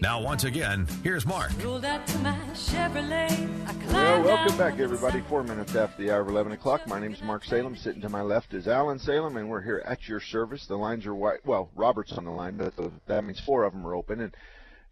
[0.00, 1.50] Now, once again, here's Mark.
[1.62, 3.30] Rolled out to my Chevrolet.
[3.66, 5.22] I climbed Well, welcome back, everybody.
[5.22, 6.86] Four minutes after the hour of 11 o'clock.
[6.86, 7.76] My name is Mark Salem.
[7.76, 10.66] Sitting to my left is Alan Salem, and we're here at your service.
[10.66, 11.38] The lines are wide.
[11.44, 12.74] Well, Robert's on the line, but
[13.06, 14.20] that means four of them are open.
[14.20, 14.36] And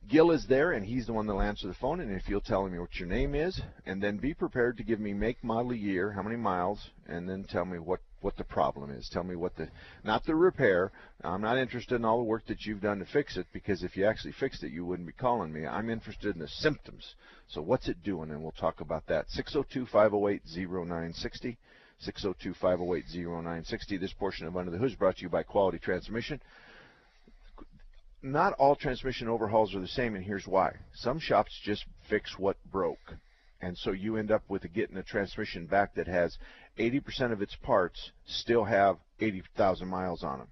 [0.08, 2.00] Gil is there, and he's the one that'll answer the phone.
[2.00, 5.00] And if you'll tell me what your name is, and then be prepared to give
[5.00, 8.90] me make, model, year, how many miles, and then tell me what what the problem
[8.90, 9.08] is.
[9.10, 9.68] Tell me what the
[10.02, 10.92] not the repair.
[11.24, 13.96] I'm not interested in all the work that you've done to fix it because if
[13.96, 15.66] you actually fixed it, you wouldn't be calling me.
[15.66, 17.14] I'm interested in the symptoms.
[17.48, 18.30] So what's it doing?
[18.30, 19.26] And we'll talk about that.
[19.28, 21.56] 602-508-0960.
[22.06, 24.00] 602-508-0960.
[24.00, 26.40] This portion of Under the Hood is brought to you by Quality Transmission
[28.24, 30.72] not all transmission overhauls are the same, and here's why.
[30.94, 33.16] Some shops just fix what broke,
[33.60, 36.38] and so you end up with a, getting a transmission back that has
[36.78, 40.48] 80% of its parts still have 80,000 miles on them.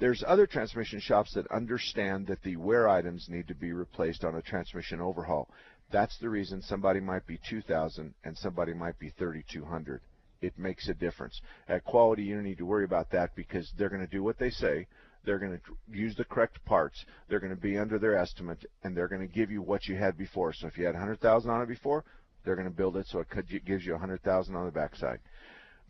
[0.00, 4.36] There's other transmission shops that understand that the wear items need to be replaced on
[4.36, 5.48] a transmission overhaul.
[5.90, 10.00] That's the reason somebody might be 2,000 and somebody might be 3,200.
[10.40, 11.40] It makes a difference.
[11.68, 14.38] At quality, you don't need to worry about that because they're going to do what
[14.38, 14.86] they say.
[15.24, 17.04] They're going to use the correct parts.
[17.28, 19.96] They're going to be under their estimate, and they're going to give you what you
[19.96, 20.52] had before.
[20.52, 22.04] So if you had 100,000 on it before,
[22.44, 25.18] they're going to build it so it gives you 100,000 on the backside.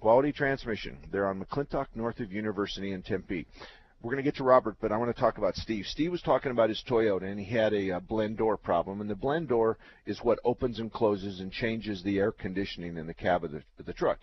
[0.01, 0.97] Quality Transmission.
[1.11, 3.47] They're on McClintock, north of University in Tempe.
[4.01, 5.85] We're going to get to Robert, but I want to talk about Steve.
[5.87, 9.01] Steve was talking about his Toyota, and he had a, uh blend door problem.
[9.01, 9.77] And the blend door
[10.07, 13.63] is what opens and closes and changes the air conditioning in the cab of the,
[13.77, 14.21] of the truck.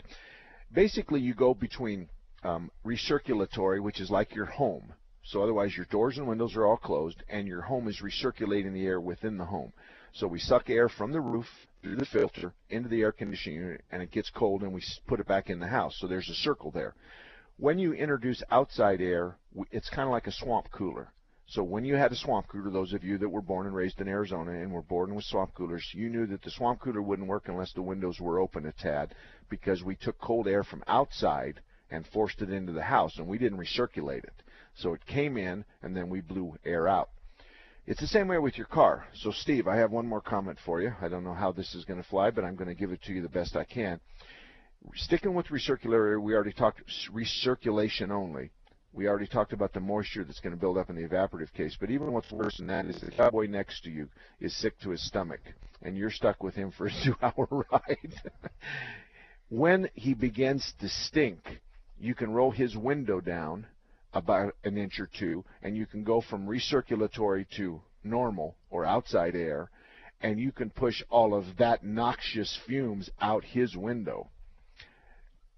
[0.72, 2.08] Basically, you go between
[2.44, 4.94] um, recirculatory, which is like your home.
[5.24, 8.86] So otherwise, your doors and windows are all closed, and your home is recirculating the
[8.86, 9.74] air within the home.
[10.14, 11.48] So we suck air from the roof
[11.82, 15.20] through the filter into the air conditioning unit, and it gets cold, and we put
[15.20, 15.98] it back in the house.
[16.00, 16.96] So there's a circle there.
[17.58, 19.38] When you introduce outside air,
[19.72, 21.14] it's kind of like a swamp cooler.
[21.48, 24.02] So when you had a swamp cooler, those of you that were born and raised
[24.02, 27.30] in Arizona and were born with swamp coolers, you knew that the swamp cooler wouldn't
[27.30, 29.16] work unless the windows were open a tad,
[29.48, 33.38] because we took cold air from outside and forced it into the house, and we
[33.38, 34.44] didn't recirculate it.
[34.74, 37.10] So it came in, and then we blew air out.
[37.88, 39.08] It's the same way with your car.
[39.14, 40.94] So, Steve, I have one more comment for you.
[41.02, 43.04] I don't know how this is going to fly, but I'm going to give it
[43.04, 44.02] to you the best I can.
[44.94, 46.82] Sticking with recirculatory, we already talked
[47.12, 48.52] recirculation only.
[48.94, 51.76] We already talked about the moisture that's going to build up in the evaporative case.
[51.80, 54.10] But even what's worse than that is the cowboy next to you
[54.40, 55.42] is sick to his stomach,
[55.82, 58.14] and you're stuck with him for a two-hour ride.
[59.50, 61.62] when he begins to stink,
[62.00, 63.68] you can roll his window down
[64.14, 69.36] about an inch or two, and you can go from recirculatory to normal or outside
[69.36, 69.70] air,
[70.22, 74.30] and you can push all of that noxious fumes out his window.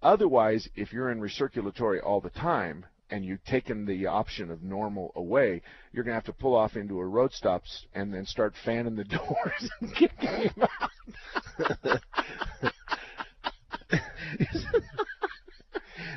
[0.02, 5.12] Otherwise, if you're in recirculatory all the time and you've taken the option of normal
[5.16, 7.64] away, you're going to have to pull off into a road stop
[7.94, 12.02] and then start fanning the doors and kicking him out.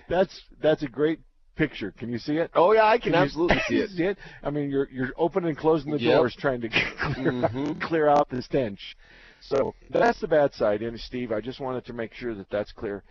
[0.09, 1.21] that's that's a great
[1.57, 1.93] picture.
[1.93, 2.51] Can you see it?
[2.55, 3.91] Oh yeah, I can you- absolutely see it.
[3.91, 4.19] see it?
[4.43, 6.17] I mean, you're you're opening and closing the Yep.
[6.17, 7.81] doors, trying to clear, Mhm.
[7.81, 8.97] clear out the stench.
[9.41, 10.83] So that's the bad side.
[10.83, 13.03] And Steve, I just wanted to make sure that that's clear.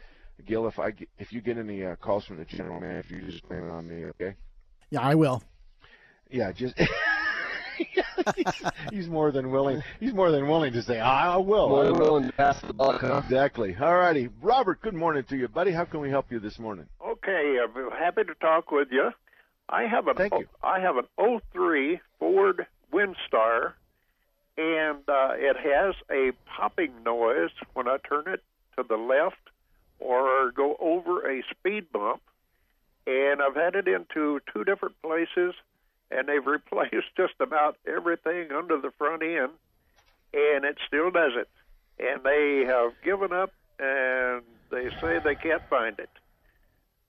[0.46, 3.22] Gil, if I get- if you get any uh, calls from the general manager, you
[3.32, 4.36] just blame it on me, okay?
[4.90, 5.44] Yeah, I will.
[6.32, 6.76] Yeah, just.
[7.78, 8.46] he's,
[8.92, 9.82] he's more than willing.
[10.00, 12.32] He's more than willing to say, "I, I will." More I than will." willing to
[12.34, 13.22] pass the buck, huh?
[13.24, 13.76] Exactly.
[13.80, 14.82] All righty, Robert.
[14.82, 15.72] Good morning to you, buddy.
[15.72, 16.86] How can we help you this morning?
[17.06, 19.12] Okay, I'm happy to talk with you.
[19.70, 20.48] I have an Thank you.
[20.64, 21.06] I have an
[21.54, 23.74] 03 Ford Windstar,
[24.58, 28.44] and uh, it has a popping noise when I turn it
[28.78, 29.38] to the left
[30.00, 32.22] or go over a speed bump.
[33.08, 35.56] And I've had it into two different places,
[36.12, 39.52] and they've replaced just about everything under the front end,
[40.34, 41.50] and it still does it.
[42.00, 46.10] And they have given up and they say they can't find it.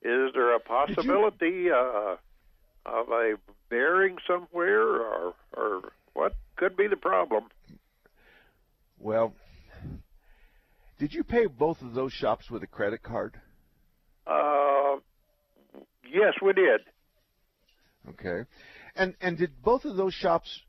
[0.03, 2.17] Is there a possibility uh,
[2.87, 3.35] of a
[3.69, 7.45] bearing somewhere, or or what could be the problem?
[8.99, 9.35] Well,
[11.01, 13.41] did you pay both of those shops with a credit card?
[14.27, 14.97] Uh,
[16.05, 16.83] yes, we did.
[18.11, 18.47] Okay.
[18.95, 20.61] And and did both of those shops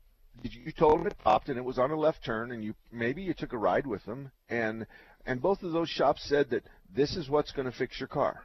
[0.42, 2.64] did you, you told them it popped and it was on a left turn and
[2.64, 4.86] you maybe you took a ride with them and
[5.26, 6.64] and both of those shops said that
[6.94, 8.42] this is what's going to fix your car.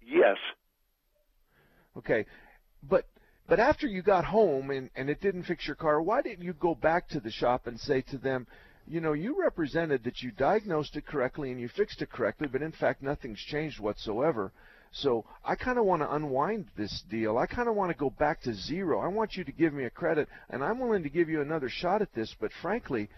[0.00, 0.38] Yes.
[1.98, 2.24] Okay.
[2.82, 3.06] But
[3.46, 6.54] but after you got home and and it didn't fix your car, why didn't you
[6.54, 8.46] go back to the shop and say to them,
[8.86, 12.62] you know, you represented that you diagnosed it correctly and you fixed it correctly, but
[12.62, 14.52] in fact nothing's changed whatsoever.
[14.92, 17.38] So I kind of want to unwind this deal.
[17.38, 19.00] I kind of want to go back to zero.
[19.00, 21.70] I want you to give me a credit, and I'm willing to give you another
[21.70, 22.34] shot at this.
[22.38, 23.08] But frankly,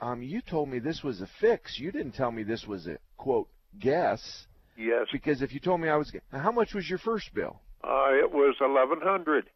[0.00, 1.78] um, you told me this was a fix.
[1.78, 3.48] You didn't tell me this was a quote
[3.80, 4.46] guess.
[4.76, 5.06] Yes.
[5.10, 7.60] Because if you told me I was, how much was your first bill?
[7.82, 9.46] Uh, it was eleven hundred.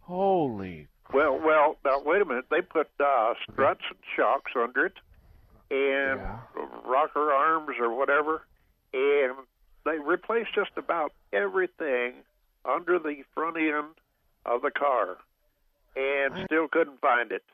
[0.00, 0.88] Holy.
[1.12, 1.76] Well, well.
[1.84, 2.46] Now wait a minute.
[2.50, 4.94] They put uh, struts and shocks under it,
[5.70, 6.66] and Yeah.
[6.84, 8.42] rocker arms or whatever,
[8.92, 9.46] and
[9.84, 12.24] they replaced just about everything
[12.64, 13.94] under the front end
[14.46, 15.16] of the car,
[15.96, 17.44] and still couldn't find it.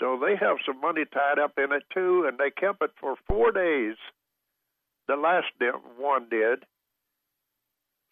[0.00, 3.16] So they have some money tied up in it too, and they kept it for
[3.28, 3.96] four days.
[5.08, 5.48] The last
[5.98, 6.64] one did.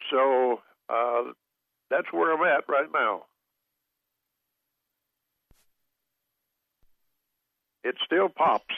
[0.09, 1.31] So uh,
[1.89, 3.25] that's where I'm at right now.
[7.83, 8.75] It still pops.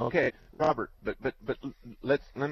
[0.00, 1.56] Okay, Robert, but but but
[2.02, 2.50] let's let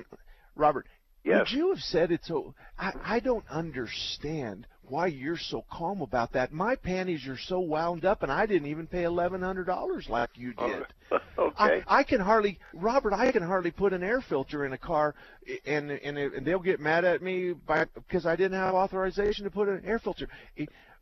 [0.56, 0.86] Robert.
[1.26, 1.50] Yes.
[1.50, 2.54] Would you have said it so?
[2.78, 6.52] I, I don't understand why you're so calm about that.
[6.52, 10.30] My panties are so wound up, and I didn't even pay eleven hundred dollars like
[10.34, 10.84] you did.
[11.38, 11.82] okay.
[11.88, 13.12] I, I can hardly, Robert.
[13.12, 15.16] I can hardly put an air filter in a car,
[15.64, 19.50] and and, and they'll get mad at me by because I didn't have authorization to
[19.50, 20.28] put an air filter.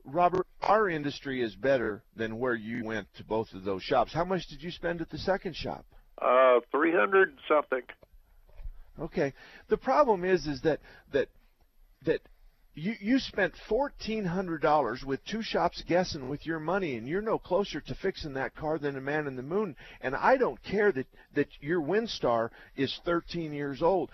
[0.04, 4.12] Robert, our industry is better than where you went to both of those shops.
[4.12, 5.86] How much did you spend at the second shop?
[6.20, 7.82] Uh, three hundred something.
[9.00, 9.32] Okay.
[9.68, 10.80] The problem is, is that
[11.12, 11.28] that
[12.04, 12.20] that
[12.74, 17.22] you you spent fourteen hundred dollars with two shops guessing with your money, and you're
[17.22, 19.76] no closer to fixing that car than a man in the moon.
[20.00, 24.10] And I don't care that that your Windstar is thirteen years old.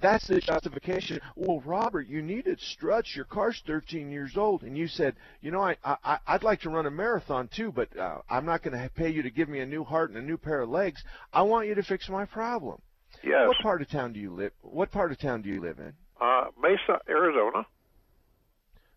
[0.00, 1.20] That's the justification.
[1.36, 3.16] Well, Robert, you needed struts.
[3.16, 6.70] Your car's thirteen years old, and you said, you know, I, I I'd like to
[6.70, 9.60] run a marathon too, but uh, I'm not going to pay you to give me
[9.60, 11.02] a new heart and a new pair of legs.
[11.32, 12.80] I want you to fix my problem.
[13.24, 13.48] Yes.
[13.48, 14.52] What part of town do you live?
[14.62, 15.92] What part of town do you live in?
[16.20, 17.66] Uh, Mesa, Arizona.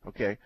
[0.07, 0.37] Okay.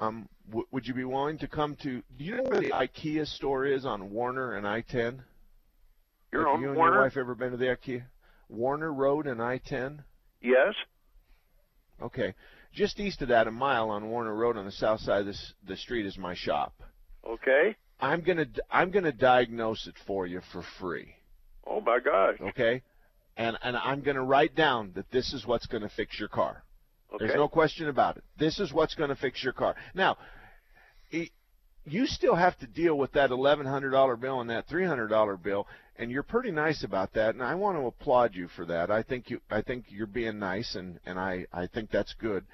[0.00, 2.02] Um, w- would you be willing to come to?
[2.18, 5.20] Do you know where the IKEA store is on Warner and I-10?
[6.32, 6.94] You're Have on you and Warner.
[6.96, 8.02] your wife ever been to the IKEA?
[8.48, 10.00] Warner Road and I-10.
[10.42, 10.74] Yes.
[12.02, 12.34] Okay.
[12.72, 15.54] Just east of that, a mile on Warner Road on the south side of this,
[15.66, 16.74] the street is my shop.
[17.26, 17.76] Okay.
[18.00, 21.14] I'm gonna I'm gonna diagnose it for you for free.
[21.64, 22.34] Oh my gosh.
[22.40, 22.82] Okay.
[23.36, 26.63] And and I'm gonna write down that this is what's gonna fix your car.
[27.14, 27.26] Okay.
[27.26, 28.24] There's no question about it.
[28.38, 29.76] This is what's going to fix your car.
[29.94, 30.16] Now,
[31.86, 35.66] you still have to deal with that $1,100 bill and that $300 bill,
[35.96, 38.90] and you're pretty nice about that, and I want to applaud you for that.
[38.90, 42.44] I think you, I think you're being nice, and and I I think that's good.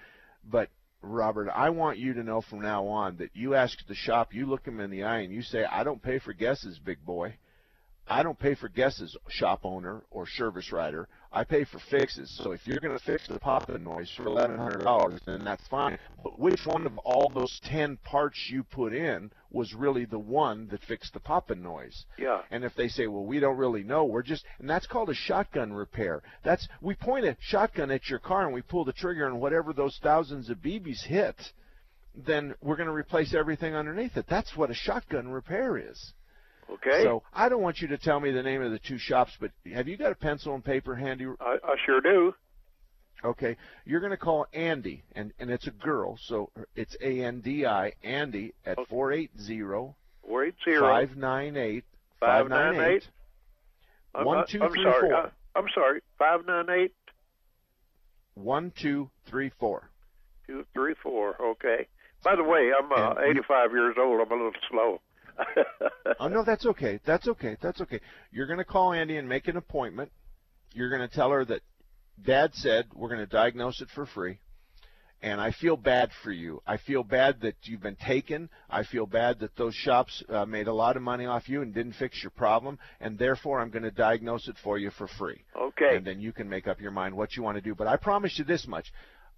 [0.44, 0.68] But
[1.00, 4.46] Robert, I want you to know from now on that you ask the shop, you
[4.46, 7.36] look them in the eye, and you say, "I don't pay for guesses, big boy."
[8.08, 11.06] I don't pay for guesses, shop owner or service writer.
[11.32, 12.28] I pay for fixes.
[12.42, 15.66] So if you're going to fix the popping noise for eleven hundred dollars, then that's
[15.68, 15.96] fine.
[16.24, 20.66] But which one of all those ten parts you put in was really the one
[20.68, 22.04] that fixed the popping noise?
[22.18, 22.42] Yeah.
[22.50, 25.14] And if they say, well, we don't really know, we're just, and that's called a
[25.14, 26.22] shotgun repair.
[26.42, 29.72] That's we point a shotgun at your car and we pull the trigger, and whatever
[29.72, 31.36] those thousands of BBs hit,
[32.14, 34.26] then we're going to replace everything underneath it.
[34.28, 36.12] That's what a shotgun repair is.
[36.74, 37.02] Okay.
[37.04, 39.50] So I don't want you to tell me the name of the two shops, but
[39.74, 41.26] have you got a pencil and paper handy?
[41.40, 42.34] I, I sure do.
[43.22, 47.40] Okay, you're going to call Andy, and and it's a girl, so it's A N
[47.42, 48.86] D I, Andy at Okay.
[48.88, 49.94] four eight zero
[50.26, 51.84] Four eight zero five nine eight
[52.18, 52.94] five five nine nine eight.
[52.96, 53.08] eight
[54.14, 55.00] I'm, one I- two I'm three sorry.
[55.10, 55.14] four.
[55.16, 56.00] I, I'm sorry.
[56.18, 56.94] Five nine eight
[58.34, 59.90] one two three four.
[60.46, 61.36] two three four.
[61.42, 61.88] Okay.
[62.24, 64.20] By the way, I'm uh, And 85 years old.
[64.20, 65.00] I'm a little slow.
[66.20, 67.00] Oh no, that's okay.
[67.06, 67.56] That's okay.
[67.62, 68.00] That's okay.
[68.30, 70.10] You're going to call Andy and make an appointment.
[70.72, 71.62] You're going to tell her that
[72.22, 74.38] Dad said we're going to diagnose it for free,
[75.22, 76.62] and I feel bad for you.
[76.66, 78.50] I feel bad that you've been taken.
[78.68, 81.72] I feel bad that those shops uh, made a lot of money off you and
[81.72, 85.42] didn't fix your problem, and therefore I'm going to diagnose it for you for free.
[85.58, 85.96] Okay.
[85.96, 87.74] And then you can make up your mind what you want to do.
[87.74, 88.92] But I promise you this much: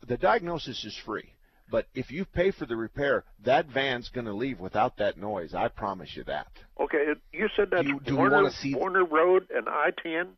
[0.06, 1.32] the diagnosis is free.
[1.72, 5.54] But if you pay for the repair, that van's going to leave without that noise.
[5.54, 6.48] I promise you that.
[6.78, 10.36] Okay, you said that Do you- do you Warner, see- Warner Road and I-10,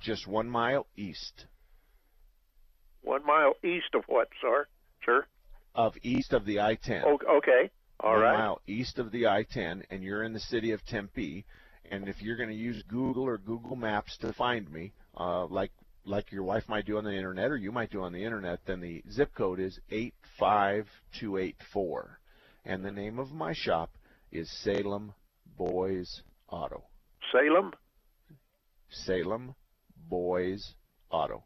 [0.00, 1.46] Just one mile east
[3.02, 4.66] one mile east of what, sir?
[5.04, 5.26] Sir?
[5.74, 7.04] of east of the I-10.
[7.04, 7.70] O- okay,
[8.00, 8.38] all one right.
[8.38, 11.44] mile east of the I-10, and you're in the city of Tempe.
[11.90, 15.72] And if you're going to use Google or Google Maps to find me, uh, like
[16.04, 18.60] like your wife might do on the internet or you might do on the internet,
[18.66, 22.20] then the zip code is 85284,
[22.64, 23.90] and the name of my shop
[24.32, 25.12] is Salem
[25.56, 26.84] Boys Auto.
[27.32, 27.72] Salem?
[28.90, 29.54] Salem
[30.08, 30.74] Boys
[31.10, 31.44] Auto.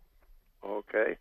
[0.64, 1.18] Okay.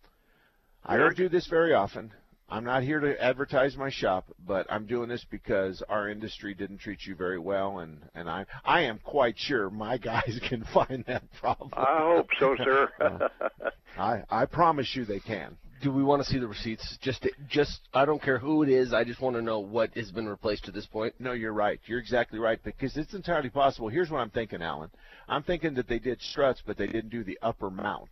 [0.86, 2.12] I don't do this very often.
[2.54, 6.78] I'm not here to advertise my shop, but I'm doing this because our industry didn't
[6.78, 11.04] treat you very well, and and I I am quite sure my guys can find
[11.08, 11.72] that problem.
[11.74, 12.92] I hope so, sir.
[13.98, 15.58] I I promise you they can.
[15.82, 16.98] Do we want to see the receipts?
[17.02, 18.94] Just, just I don't care who it is.
[18.94, 21.16] I just want to know what has been replaced to this point.
[21.20, 21.80] No, you're right.
[21.88, 23.90] You're exactly right because it's entirely possible.
[23.90, 24.92] Here's what I'm thinking, Alan.
[25.28, 28.12] I'm thinking that they did struts, but they didn't do the upper mount.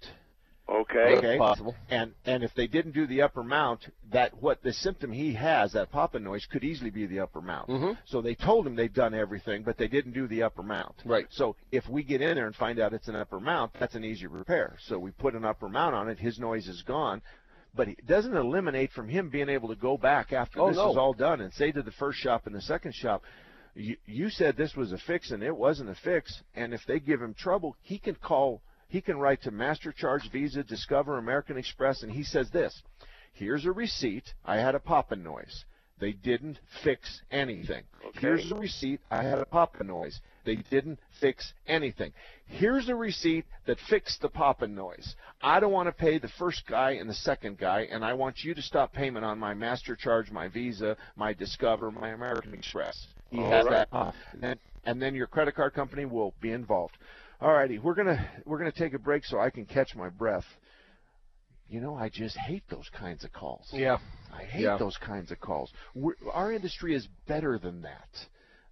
[0.72, 1.16] Okay.
[1.18, 1.38] Okay.
[1.38, 1.76] possible.
[1.90, 5.74] And and if they didn't do the upper mount, that what the symptom he has,
[5.74, 7.70] that popping noise, could easily be the upper mount.
[7.70, 7.98] Mhm.
[8.06, 10.96] So they told him they've done everything, but they didn't do the upper mount.
[11.06, 11.28] Right.
[11.32, 14.04] So if we get in there and find out it's an upper mount, that's an
[14.04, 14.76] easy repair.
[14.88, 16.20] So we put an upper mount on it.
[16.20, 17.22] His noise is gone.
[17.74, 20.92] But it doesn't eliminate from him being able to go back after Oh, this no.
[20.92, 23.24] is all done and say to the first shop and the second shop,
[23.76, 26.44] you, you said this was a fix and it wasn't a fix.
[26.54, 28.62] And if they give him trouble, he can call,
[28.92, 32.82] he can write to MasterCharge, Visa, Discover, American Express, and he says this:
[33.32, 34.34] Here's a receipt.
[34.44, 35.64] I had a popping noise.
[36.02, 37.84] They didn't fix anything.
[38.16, 39.00] Here's a receipt.
[39.10, 40.20] I had a popping noise.
[40.44, 42.12] They didn't fix anything.
[42.48, 45.16] Here's a receipt that fixed the popping noise.
[45.42, 48.44] I don't want to pay the first guy and the second guy, and I want
[48.44, 53.08] you to stop payment on my MasterCharge, my Visa, my Discover, my American Express.
[53.30, 53.88] He All has right.
[53.90, 56.98] that, and then, and then your credit card company will be involved.
[57.42, 60.46] Alrighty, we're gonna we're gonna take a break so I can catch my breath.
[61.68, 63.68] You know, I just hate those kinds of calls.
[63.72, 63.98] Yeah.
[64.32, 64.78] I hate Yeah.
[64.78, 65.72] those kinds of calls.
[65.96, 68.10] We're, our industry is better than that.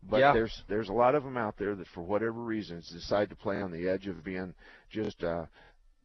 [0.04, 0.34] But Yeah.
[0.34, 3.60] there's there's a lot of them out there that for whatever reasons decide to play
[3.62, 4.54] on the edge of being
[4.92, 5.46] just uh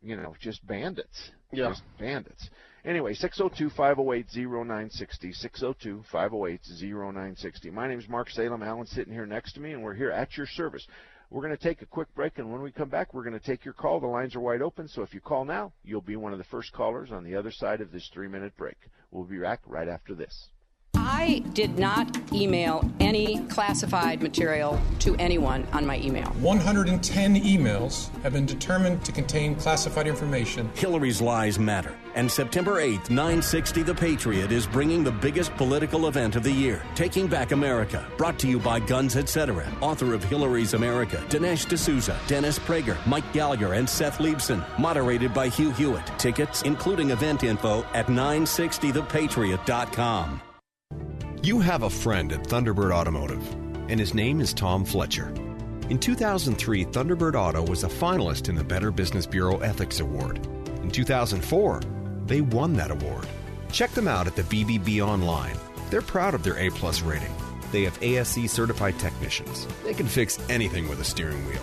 [0.00, 1.32] you know, just bandits.
[1.50, 1.68] Yeah.
[1.70, 2.48] Just bandits.
[2.84, 5.32] Anyway, 602-508-0960,
[6.12, 7.72] 602-508-0960.
[7.72, 8.62] My name is Mark Salem.
[8.62, 10.86] Alan's sitting here next to me, and we're here at your service.
[11.34, 13.44] We're going to take a quick break, and when we come back, we're going to
[13.44, 13.98] take your call.
[13.98, 16.44] The lines are wide open, so if you call now, you'll be one of the
[16.44, 18.76] first callers on the other side of this three-minute break.
[19.10, 20.50] We'll be back right after this.
[21.06, 26.28] I did not email any classified material to anyone on my email.
[26.40, 30.70] 110 emails have been determined to contain classified information.
[30.74, 31.94] Hillary's lies matter.
[32.14, 36.82] And September 8th, 960 The Patriot is bringing the biggest political event of the year,
[36.94, 38.06] Taking Back America.
[38.16, 43.30] Brought to you by Guns Etc., author of Hillary's America, Dinesh D'Souza, Dennis Prager, Mike
[43.34, 44.64] Gallagher, and Seth Leibsohn.
[44.78, 46.06] Moderated by Hugh Hewitt.
[46.18, 50.40] Tickets, including event info, at 960thepatriot.com.
[51.42, 53.42] You have a friend at Thunderbird Automotive,
[53.88, 55.28] and his name is Tom Fletcher.
[55.90, 60.38] In 2003, Thunderbird Auto was a finalist in the Better Business Bureau Ethics Award.
[60.82, 61.80] In 2004,
[62.26, 63.26] they won that award.
[63.70, 65.56] Check them out at the BBB online.
[65.90, 67.34] They're proud of their A plus rating.
[67.72, 69.66] They have ASE certified technicians.
[69.82, 71.62] They can fix anything with a steering wheel.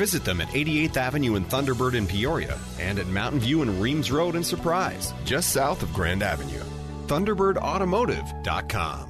[0.00, 4.10] Visit them at 88th Avenue in Thunderbird in Peoria and at Mountain View and Reems
[4.10, 6.62] Road in Surprise, just south of Grand Avenue.
[7.06, 9.06] ThunderbirdAutomotive.com.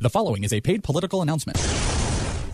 [0.00, 1.58] The following is a paid political announcement.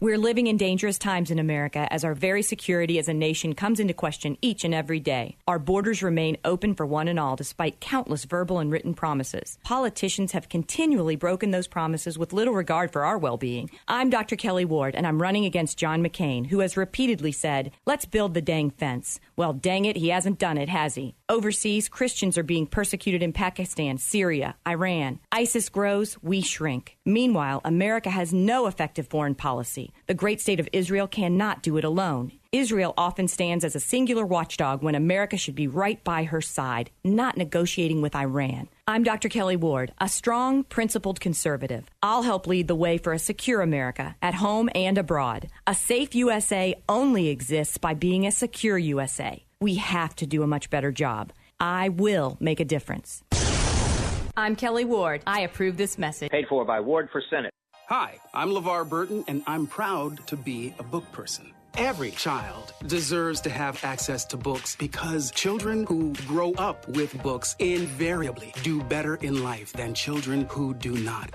[0.02, 3.78] We're living in dangerous times in America as our very security as a nation comes
[3.78, 5.36] into question each and every day.
[5.46, 9.58] Our borders remain open for one and all despite countless verbal and written promises.
[9.62, 13.68] Politicians have continually broken those promises with little regard for our well being.
[13.88, 14.36] I'm Dr.
[14.36, 18.40] Kelly Ward, and I'm running against John McCain, who has repeatedly said, Let's build the
[18.40, 19.20] dang fence.
[19.36, 21.14] Well, dang it, he hasn't done it, has he?
[21.30, 25.20] Overseas, Christians are being persecuted in Pakistan, Syria, Iran.
[25.30, 26.96] ISIS grows, we shrink.
[27.06, 29.92] Meanwhile, America has no effective foreign policy.
[30.08, 32.32] The great state of Israel cannot do it alone.
[32.50, 36.90] Israel often stands as a singular watchdog when America should be right by her side,
[37.04, 38.68] not negotiating with Iran.
[38.88, 39.28] I'm Dr.
[39.28, 41.84] Kelly Ward, a strong, principled conservative.
[42.02, 45.48] I'll help lead the way for a secure America, at home and abroad.
[45.64, 49.44] A safe USA only exists by being a secure USA.
[49.62, 51.34] We have to do a much better job.
[51.60, 53.22] I will make a difference.
[54.34, 55.20] I'm Kelly Ward.
[55.26, 56.30] I approve this message.
[56.30, 57.52] Paid for by Ward for Senate.
[57.90, 61.52] Hi, I'm LeVar Burton, and I'm proud to be a book person.
[61.76, 67.54] Every child deserves to have access to books because children who grow up with books
[67.58, 71.34] invariably do better in life than children who do not.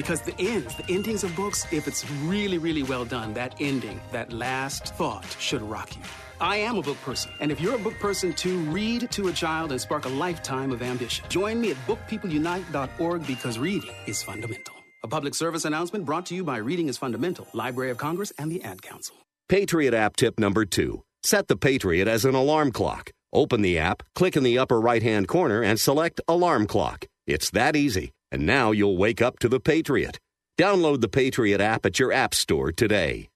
[0.00, 4.00] Because the ends, the endings of books, if it's really, really well done, that ending,
[4.12, 6.00] that last thought should rock you.
[6.40, 9.32] I am a book person, and if you're a book person too, read to a
[9.34, 11.26] child and spark a lifetime of ambition.
[11.28, 14.74] Join me at bookpeopleunite.org because reading is fundamental.
[15.04, 18.50] A public service announcement brought to you by Reading is Fundamental, Library of Congress, and
[18.50, 19.16] the Ad Council.
[19.50, 23.10] Patriot app tip number two set the Patriot as an alarm clock.
[23.34, 27.04] Open the app, click in the upper right hand corner, and select Alarm Clock.
[27.26, 28.12] It's that easy.
[28.30, 30.18] And now you'll wake up to the Patriot.
[30.58, 33.28] Download the Patriot app at your App Store today.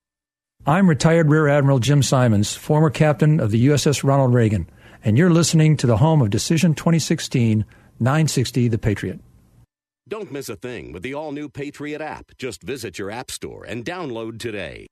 [0.67, 4.69] I'm retired Rear Admiral Jim Symonds, former captain of the USS Ronald Reagan,
[5.03, 7.65] and you're listening to the home of Decision 2016
[8.01, 9.21] 960 The Patriot.
[10.07, 12.33] Don't miss a thing with the all new Patriot app.
[12.39, 14.87] Just visit your App Store and download today.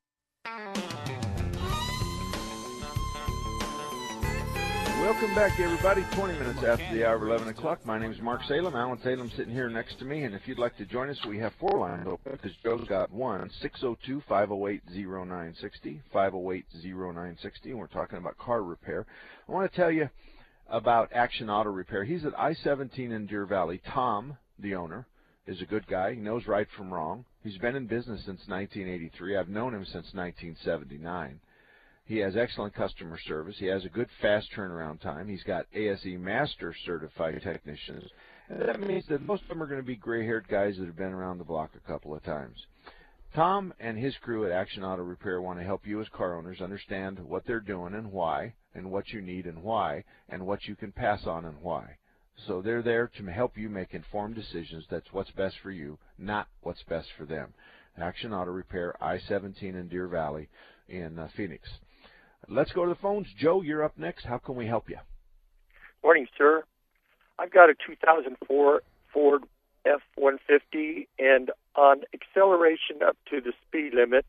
[5.03, 6.05] Welcome back, everybody.
[6.13, 7.85] 20 minutes after the hour of 11 o'clock.
[7.85, 8.73] My name is Mark Salem.
[8.73, 10.23] Alan Salem sitting here next to me.
[10.23, 13.11] And if you'd like to join us, we have four lines open because Joe's got
[13.11, 16.01] one 602 508 0960.
[16.13, 17.69] 508 0960.
[17.71, 19.05] And we're talking about car repair.
[19.49, 20.09] I want to tell you
[20.69, 22.05] about Action Auto Repair.
[22.05, 23.81] He's at I 17 in Deer Valley.
[23.85, 25.05] Tom, the owner,
[25.45, 26.13] is a good guy.
[26.13, 27.25] He knows right from wrong.
[27.43, 29.35] He's been in business since 1983.
[29.35, 31.41] I've known him since 1979.
[32.05, 33.55] He has excellent customer service.
[33.57, 35.27] He has a good fast turnaround time.
[35.27, 38.03] He's got ASE Master certified technicians.
[38.49, 40.97] And that means that most of them are going to be gray-haired guys that have
[40.97, 42.57] been around the block a couple of times.
[43.33, 46.61] Tom and his crew at Action Auto Repair want to help you as car owners
[46.61, 50.75] understand what they're doing and why, and what you need and why, and what you
[50.75, 51.97] can pass on and why.
[52.47, 54.85] So they're there to help you make informed decisions.
[54.89, 57.53] That's what's best for you, not what's best for them.
[57.97, 60.49] Action Auto Repair, I-17 in Deer Valley
[60.89, 61.69] in uh, Phoenix.
[62.47, 63.27] Let's go to the phones.
[63.37, 64.25] Joe, you're up next.
[64.25, 64.97] How can we help you?
[66.03, 66.63] Morning, sir.
[67.39, 68.81] I've got a 2004
[69.13, 69.43] Ford
[69.85, 74.25] F-150, and on acceleration up to the speed limit,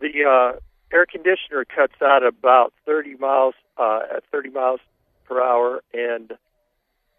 [0.00, 0.58] the uh,
[0.92, 4.80] air conditioner cuts out about 30 miles uh, at 30 miles
[5.26, 6.32] per hour, and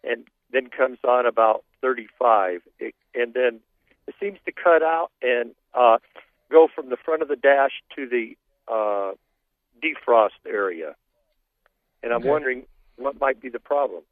[0.03, 3.59] and then comes on about 35, it, and then
[4.07, 5.97] it seems to cut out and uh,
[6.51, 8.37] go from the front of the dash to the
[8.71, 9.13] uh,
[9.83, 10.95] defrost area.
[12.03, 12.29] And I'm Okay.
[12.29, 12.65] wondering
[12.97, 14.03] what might be the problem.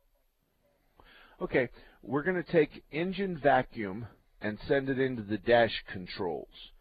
[1.41, 1.69] Okay,
[2.01, 4.07] we're going to take engine vacuum
[4.41, 6.71] and send it into the dash controls.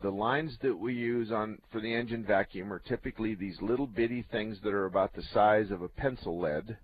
[0.00, 4.22] The lines that we use on for the engine vacuum are typically these little bitty
[4.30, 6.78] things that are about the size of a pencil lead,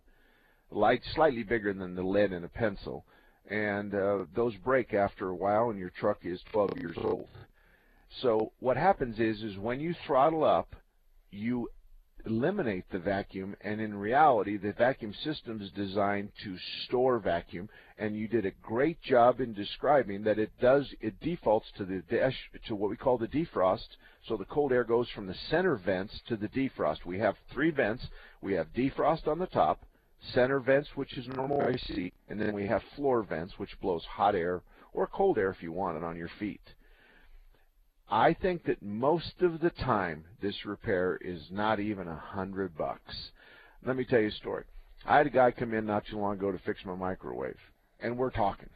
[0.70, 3.04] light slightly bigger than the lead in a pencil,
[3.48, 7.28] and uh, those break after a while, and your truck is 12 years old.
[8.22, 10.74] So what happens is, is when you throttle up,
[11.35, 11.68] you
[12.27, 17.68] eliminate the vacuum, and in reality, the vacuum system is designed to store vacuum.
[17.99, 22.03] And you did a great job in describing that it does it defaults to the
[22.11, 23.88] dash to what we call the defrost.
[24.27, 27.05] So the cold air goes from the center vents to the defrost.
[27.05, 28.07] We have three vents.
[28.40, 29.85] We have defrost on the top,
[30.33, 34.35] center vents, which is normal AC, and then we have floor vents, which blows hot
[34.35, 36.62] air or cold air if you want it on your feet.
[38.14, 43.12] I think that most of the time this repair is not even a hundred bucks.
[43.85, 44.62] Let me tell you a story.
[45.05, 47.59] I had a guy come in not too long ago to fix my microwave,
[47.98, 48.70] and we're talking.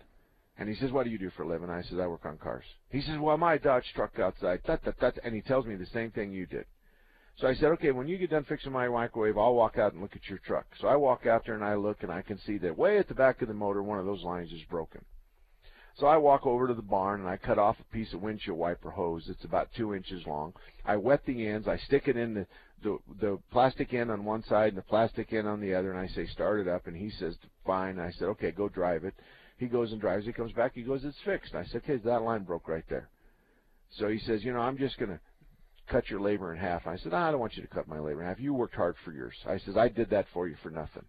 [0.59, 2.37] And he says, "What do you do for a living?" I says, "I work on
[2.39, 5.77] cars." He says, "Well, my Dodge truck outside, that, that, that," and he tells me
[5.77, 6.67] the same thing you did.
[7.37, 10.03] So I said, okay, when you get done fixing my microwave, I'll walk out and
[10.03, 10.67] look at your truck.
[10.81, 13.07] So I walk out there and I look and I can see that way at
[13.07, 15.05] the back of the motor, one of those lines is broken.
[15.99, 18.57] So I walk over to the barn and I cut off a piece of windshield
[18.57, 19.29] wiper hose.
[19.29, 20.53] It's about two inches long.
[20.85, 21.67] I wet the ends.
[21.67, 22.47] I stick it in the,
[22.85, 25.99] the the plastic end on one side and the plastic end on the other, and
[25.99, 26.87] I say start it up.
[26.87, 27.35] And he says
[27.67, 27.99] fine.
[27.99, 29.15] And I said okay, go drive it.
[29.59, 30.25] He goes and drives.
[30.25, 30.73] He comes back.
[30.75, 31.53] He goes it's fixed.
[31.53, 33.09] And I said okay, that line broke right there.
[33.91, 35.19] So he says you know I'm just gonna
[35.89, 36.87] cut your labor in half.
[36.87, 38.39] I said, I don't want you to cut my labor in half.
[38.39, 39.35] You worked hard for yours.
[39.47, 41.07] I says, I did that for you for nothing.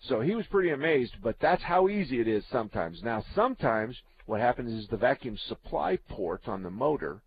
[0.00, 3.02] So he was pretty amazed, but that's how easy it is sometimes.
[3.02, 7.20] Now, sometimes what happens is the vacuum supply port on the motor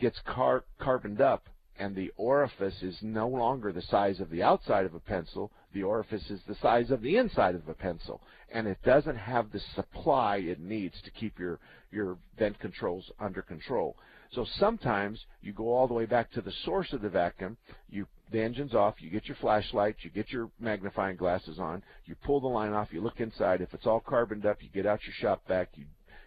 [0.00, 4.84] gets car- carboned up, and the orifice is no longer the size of the outside
[4.84, 5.52] of a pencil.
[5.72, 9.50] The orifice is the size of the inside of a pencil, and it doesn't have
[9.50, 11.60] the supply it needs to keep your
[11.90, 13.96] your vent controls under control.
[14.32, 17.56] So sometimes you go all the way back to the source of the vacuum.
[17.88, 18.94] You the engine's off.
[19.00, 19.96] You get your flashlight.
[20.00, 21.82] You get your magnifying glasses on.
[22.06, 22.88] You pull the line off.
[22.92, 23.60] You look inside.
[23.60, 25.68] If it's all carboned up, you get out your shop vac.
[25.74, 25.84] You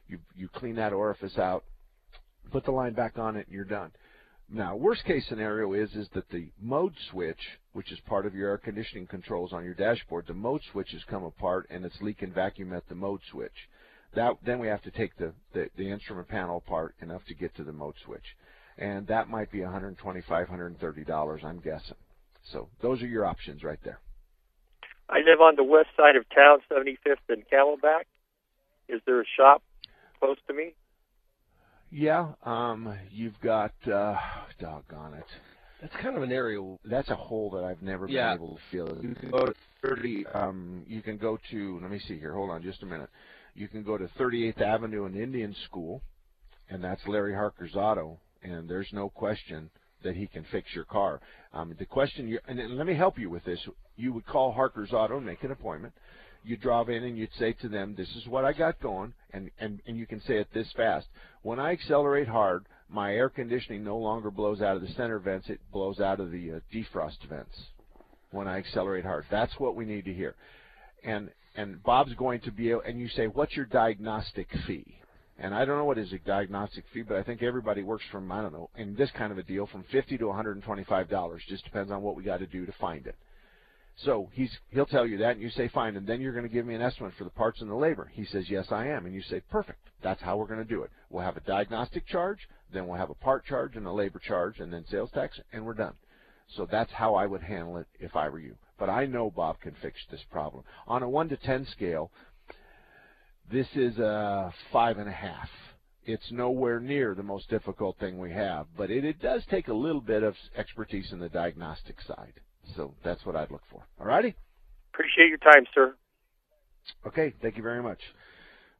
[0.07, 1.63] you you clean that orifice out.
[2.51, 3.91] Put the line back on it, and you're done.
[4.47, 7.39] Now, worst case scenario is is that the mode switch,
[7.73, 11.03] which is part of your air conditioning controls on your dashboard, the mode switch has
[11.05, 13.67] come apart and it's leaking vacuum at the mode switch.
[14.15, 17.55] That then we have to take the, the, the instrument panel apart enough to get
[17.55, 18.35] to the mode switch,
[18.77, 21.97] and that might be 125 $130, I'm guessing.
[22.51, 23.99] So those are your options right there.
[25.09, 28.05] I live on the west side of town, 75th and Camelback.
[28.87, 29.61] Is there a shop
[30.19, 30.73] close to me?
[31.91, 34.15] Yeah, um, you've got uh,
[34.59, 35.25] doggone it.
[35.81, 36.59] That's kind of an area.
[36.83, 38.31] That's a hole that I've never Yeah.
[38.31, 38.97] been able to feel.
[39.01, 40.25] You can go to 30.
[40.33, 41.79] Um, you can go to.
[41.81, 42.33] Let me see here.
[42.33, 43.09] Hold on, just a minute.
[43.55, 46.01] You can go to 38th Avenue and Indian School,
[46.69, 49.69] and that's Larry Harker's Auto, and there's no question
[50.03, 51.21] that he can fix your car.
[51.53, 53.59] Um, the question, you and let me help you with this.
[53.95, 55.93] You would call Harker's Auto and make an appointment.
[56.43, 59.49] You'd drive in and you'd say to them, "This is what I got going," and
[59.57, 61.07] and and you can say it this fast.
[61.41, 65.49] When I accelerate hard, my air conditioning no longer blows out of the center vents;
[65.49, 67.57] it blows out of the uh, defrost vents.
[68.31, 70.35] When I accelerate hard, that's what we need to hear.
[71.05, 74.99] And and Bob's going to be able, and you say, "What's your diagnostic fee?"
[75.37, 78.31] And I don't know what is a diagnostic fee, but I think everybody works from
[78.31, 80.63] I don't know in this kind of a deal from fifty to one hundred and
[80.63, 81.43] twenty-five dollars.
[81.47, 83.15] Just depends on what we got to do to find it.
[83.97, 86.53] So he's he'll tell you that, and you say fine, and then you're going to
[86.53, 88.11] give me an estimate for the parts and the labor.
[88.13, 89.79] He says yes, I am, and you say perfect.
[90.03, 90.91] That's how we're going to do it.
[91.09, 92.39] We'll have a diagnostic charge,
[92.73, 95.65] then we'll have a part charge and a labor charge, and then sales tax, and
[95.65, 95.93] we're done.
[96.55, 98.55] So that's how I would handle it if I were you.
[98.77, 100.63] But I know Bob can fix this problem.
[100.87, 102.11] On a one to ten scale,
[103.51, 105.49] this is a five and a half.
[106.03, 109.73] It's nowhere near the most difficult thing we have, but it, it does take a
[109.73, 112.33] little bit of expertise in the diagnostic side.
[112.75, 113.87] So that's what I'd look for.
[113.99, 114.35] All righty?
[114.93, 115.95] Appreciate your time, sir.
[117.07, 117.99] Okay, thank you very much.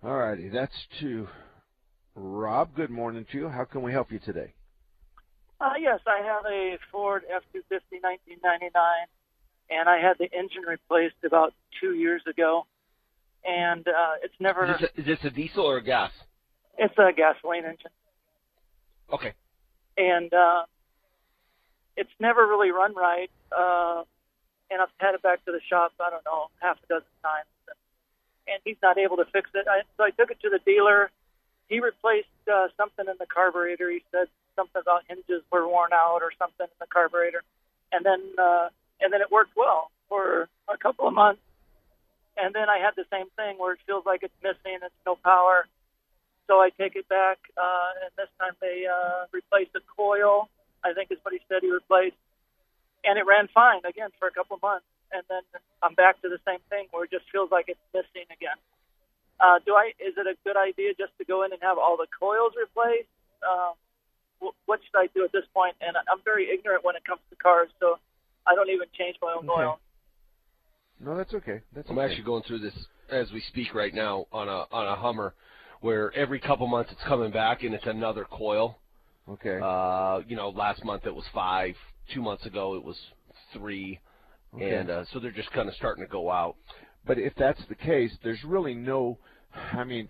[0.03, 1.27] All righty, that's to
[2.15, 2.75] Rob.
[2.75, 3.49] Good morning to you.
[3.49, 4.53] How can we help you today?
[5.59, 8.71] Uh, yes, I have a Ford F-250 1999,
[9.69, 12.65] and I had the engine replaced about two years ago,
[13.45, 14.65] and uh, it's never.
[14.65, 16.11] Is this, a, is this a diesel or a gas?
[16.77, 17.91] It's a gasoline engine,
[19.13, 19.33] Okay.
[19.97, 20.63] and uh,
[21.95, 23.31] it's never really run right.
[23.55, 24.03] Uh,
[24.69, 25.93] and I've had it back to the shop.
[25.99, 27.47] I don't know half a dozen times,
[28.47, 29.67] and he's not able to fix it.
[29.69, 31.11] I, so I took it to the dealer.
[31.69, 33.89] He replaced uh, something in the carburetor.
[33.89, 37.41] He said something about hinges were worn out or something in the carburetor,
[37.91, 38.67] and then uh,
[39.01, 41.41] and then it worked well for a couple of months.
[42.37, 45.15] And then I had the same thing where it feels like it's missing, it's no
[45.15, 45.67] power.
[46.47, 50.49] So I take it back, uh, and this time they uh, replaced the coil.
[50.83, 52.19] I think is what he said he replaced,
[53.03, 54.85] and it ran fine again for a couple of months.
[55.11, 55.41] And then
[55.81, 58.59] I'm back to the same thing where it just feels like it's missing again.
[59.39, 59.97] Uh, do I?
[59.97, 63.09] Is it a good idea just to go in and have all the coils replaced?
[63.41, 63.73] Uh,
[64.65, 65.75] what should I do at this point?
[65.81, 67.97] And I'm very ignorant when it comes to cars, so
[68.47, 69.79] I don't even change my own oil.
[70.99, 71.61] No, that's okay.
[71.75, 72.05] That's I'm okay.
[72.11, 72.73] actually going through this
[73.09, 75.33] as we speak right now on a on a Hummer,
[75.81, 78.79] where every couple months it's coming back and it's another coil.
[79.27, 79.59] Okay.
[79.61, 81.75] Uh, you know, last month it was five.
[82.13, 82.97] Two months ago it was
[83.53, 83.99] three,
[84.53, 84.75] Okay.
[84.75, 86.55] and uh, so they're just kind of starting to go out.
[87.05, 89.17] But if that's the case, there's really no.
[89.73, 90.07] I mean,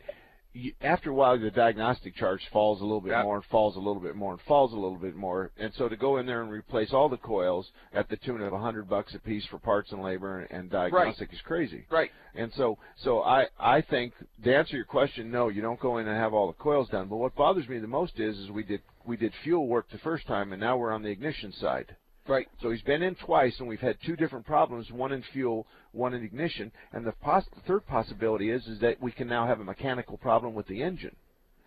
[0.56, 3.24] you, after a while, the diagnostic charge falls a little bit Yeah.
[3.24, 5.52] more and falls a little bit more and falls a little bit more.
[5.58, 8.54] And so to go in there and replace all the coils at the tune of
[8.54, 11.86] a hundred bucks a piece for parts and labor and, and diagnostic is crazy.
[11.92, 12.10] Right.
[12.36, 14.14] And so, so I, I think
[14.44, 17.08] to answer your question, no, you don't go in and have all the coils done.
[17.10, 19.98] But what bothers me the most is, is we did, we did fuel work the
[20.00, 21.96] first time, and now we're on the ignition side.
[22.28, 22.48] Right.
[22.62, 26.14] So he's been in twice, and we've had two different problems: one in fuel, one
[26.14, 26.72] in ignition.
[26.92, 30.18] And the, poss- the third possibility is is that we can now have a mechanical
[30.18, 31.16] problem with the engine.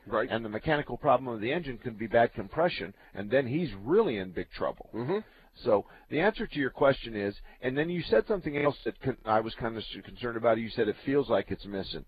[0.07, 0.29] Right.
[0.31, 4.17] And the mechanical problem of the engine could be bad compression, and then he's really
[4.17, 4.89] in big trouble.
[4.95, 5.19] Mm-hmm.
[5.65, 9.17] So the answer to your question is, and then you said something else that con-
[9.25, 10.59] I was kind of concerned about.
[10.59, 12.05] You said it feels like it's missing.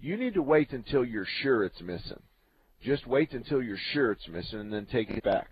[0.00, 2.22] You need to wait until you're sure it's missing.
[2.82, 5.50] Just wait until you're sure it's missing, and then take it back.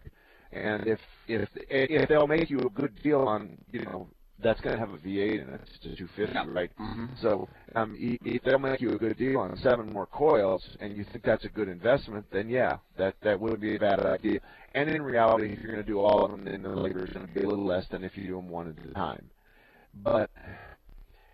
[0.52, 4.08] And if if if they'll make you a good deal on, you know,
[4.40, 5.60] that's going to have a V8 in it.
[5.74, 6.70] It's a 250, right?
[6.80, 7.06] Mm-hmm.
[7.20, 11.04] So um, if they'll make you a good deal on seven more coils, and you
[11.10, 14.40] think that's a good investment, then yeah, that that would be a bad idea.
[14.74, 17.12] And in reality, if you're going to do all of them, then the labor is
[17.12, 19.30] going to be a little less than if you do them one at a time.
[19.94, 20.30] But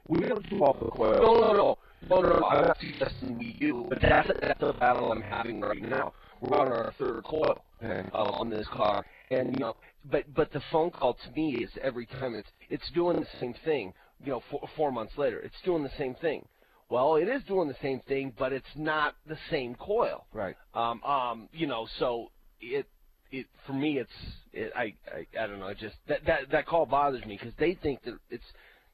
[0.09, 1.21] we don't do all the coils.
[1.21, 1.79] No, no, no.
[2.09, 2.47] No, no, no.
[2.47, 6.13] I'm not suggesting we do, but that's that's the battle I'm having right now.
[6.41, 8.09] We're on our third coil Okay.
[8.13, 9.77] uh, on this car, and you know,
[10.11, 13.55] but but the phone call to me is every time it's it's doing the same
[13.65, 13.93] thing.
[14.25, 16.47] You know, four, four months later, it's doing the same thing.
[16.89, 20.27] Well, it is doing the same thing, but it's not the same coil.
[20.33, 20.55] Right.
[20.75, 22.87] Um, um, you know, so it
[23.31, 24.11] it for me it's
[24.53, 25.69] it, I, I I don't know.
[25.69, 28.45] It just that that that call bothers me because they think that it's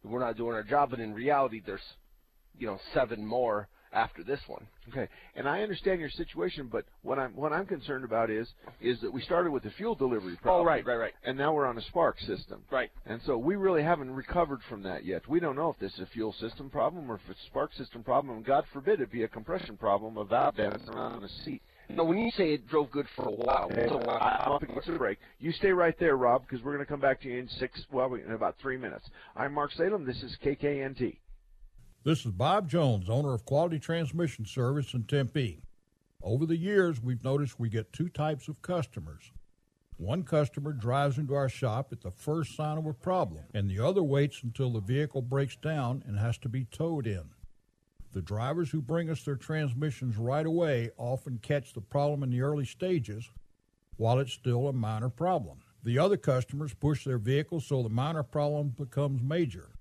[0.03, 1.81] we're not doing our job, but in reality, there's
[2.59, 4.67] you know seven more after this one.
[4.91, 8.49] Okay, and I understand your situation, but what I'm what I'm concerned about is
[8.81, 10.63] is that we started with the fuel delivery problem.
[10.63, 11.13] Oh, right, right, right.
[11.25, 12.63] And now we're on a spark system.
[12.71, 12.91] Right.
[13.07, 15.29] And so we really haven't recovered from that yet.
[15.29, 17.73] We don't know if this is a fuel system problem or if it's a spark
[17.75, 21.29] system problem, and God forbid it be a compression problem of valve dancing around a
[21.45, 21.63] seat.
[21.97, 24.63] No, when you say it drove good for a while, Okay, so I- I'm up
[24.63, 25.19] against the break.
[25.41, 27.85] You stay right there, Rob, because we're going to come back to you in six,
[27.91, 29.09] well, in about three minutes.
[29.35, 30.05] I'm Mark Salem.
[30.05, 31.19] This is KKNT.
[32.03, 35.61] This is Bob Jones, owner of Quality Transmission Service in Tempe.
[36.23, 39.33] Over the years, we've noticed we get two types of customers.
[39.99, 43.81] One customer drives into our shop at the first sign of a problem, and the
[43.81, 47.25] other waits until the vehicle breaks down and has to be towed in.
[48.15, 52.41] The drivers who bring us their transmissions right away often catch the problem in the
[52.41, 53.29] early stages
[53.99, 55.59] while it's still a minor problem.
[55.85, 59.73] The other customers push their vehicles so the minor problem becomes major.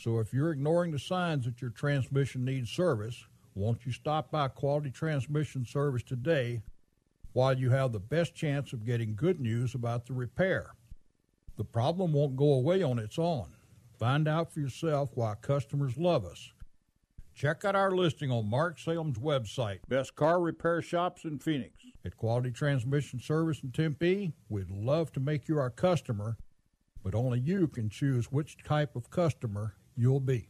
[0.00, 4.48] So if you're ignoring the signs that your transmission needs service, won't you stop by
[4.48, 6.62] Quality Transmission Service today
[7.34, 10.70] while you have the best chance of getting good news about the repair?
[11.58, 13.48] The problem won't go away on its own.
[13.98, 16.50] Find out for yourself why customers love us.
[17.34, 21.74] Check out our listing on Mark Salem's website, Best Car Repair Shops in Phoenix.
[22.06, 26.38] At Quality Transmission Service in Tempe, we'd love to make you our customer,
[27.04, 30.49] but only you can choose which type of customer you'll be.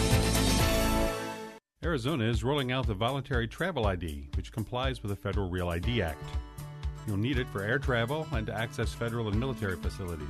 [1.83, 6.03] Arizona is rolling out the voluntary travel ID, which complies with the Federal Real ID
[6.03, 6.23] Act.
[7.07, 10.27] You'll need it for air travel and to access federal and military facilities.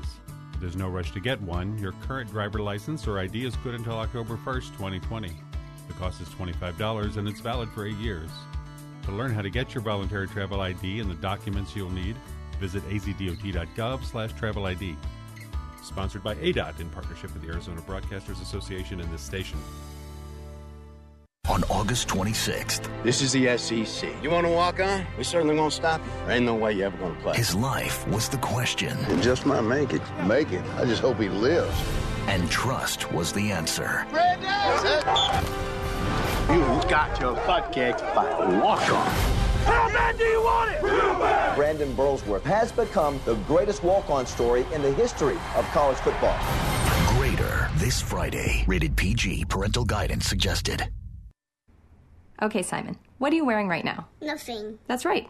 [0.61, 1.77] There's no rush to get one.
[1.77, 5.29] Your current driver license or ID is good until October 1st, 2020.
[5.89, 8.29] The cost is $25 and it's valid for eight years.
[9.03, 12.15] To learn how to get your voluntary travel ID and the documents you'll need,
[12.61, 14.95] visit azdot.gov slash travel ID.
[15.83, 19.59] Sponsored by ADOT in partnership with the Arizona Broadcasters Association and this station.
[21.49, 24.09] On August 26th, This is the SEC.
[24.23, 25.05] You want to walk on?
[25.17, 26.11] We certainly won't stop you.
[26.25, 27.35] There ain't no way you ever going to play.
[27.35, 28.97] his life was the question.
[29.09, 30.01] It just might make it.
[30.25, 30.63] Make it.
[30.77, 31.75] I just hope he lives.
[32.27, 34.05] And trust was the answer.
[36.49, 39.09] You've got your butt kicked by a walk-on.
[39.65, 41.55] How bad do you want it?
[41.55, 46.37] Brandon Burlsworth has become the greatest walk-on story in the history of college football.
[47.17, 48.63] Greater this Friday.
[48.67, 49.45] Rated PG.
[49.45, 50.87] Parental guidance suggested.
[52.41, 54.07] Okay, Simon, what are you wearing right now?
[54.21, 54.79] Nothing.
[54.87, 55.29] That's right.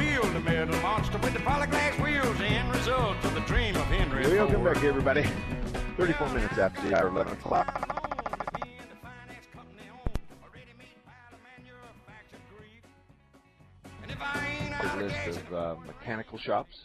[4.41, 5.23] Welcome back, everybody.
[5.97, 7.67] 34 minutes after the hour, 11 o'clock.
[14.81, 16.75] A list of uh, mechanical shops,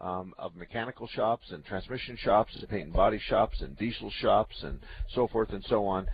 [0.00, 4.62] um, of mechanical shops and transmission shops, and paint and body shops, and diesel shops,
[4.62, 4.78] and
[5.12, 6.06] so forth and so on.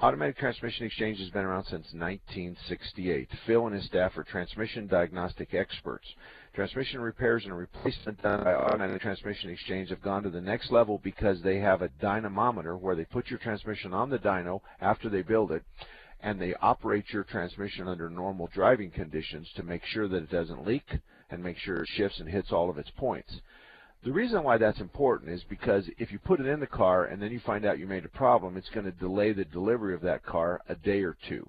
[0.00, 3.30] Automatic Transmission Exchange has been around since 1968.
[3.46, 6.06] Phil and his staff are transmission diagnostic experts.
[6.58, 11.00] Transmission repairs and replacement done by Automatic Transmission Exchange have gone to the next level
[11.04, 15.22] because they have a dynamometer where they put your transmission on the dyno after they
[15.22, 15.62] build it
[16.20, 20.66] and they operate your transmission under normal driving conditions to make sure that it doesn't
[20.66, 20.82] leak
[21.30, 23.32] and make sure it shifts and hits all of its points.
[24.02, 27.22] The reason why that's important is because if you put it in the car and
[27.22, 30.02] then you find out you made a problem, it's going to delay the delivery of
[30.02, 31.48] that car a day or two.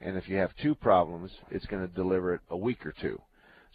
[0.00, 3.20] And if you have two problems, it's going to deliver it a week or two.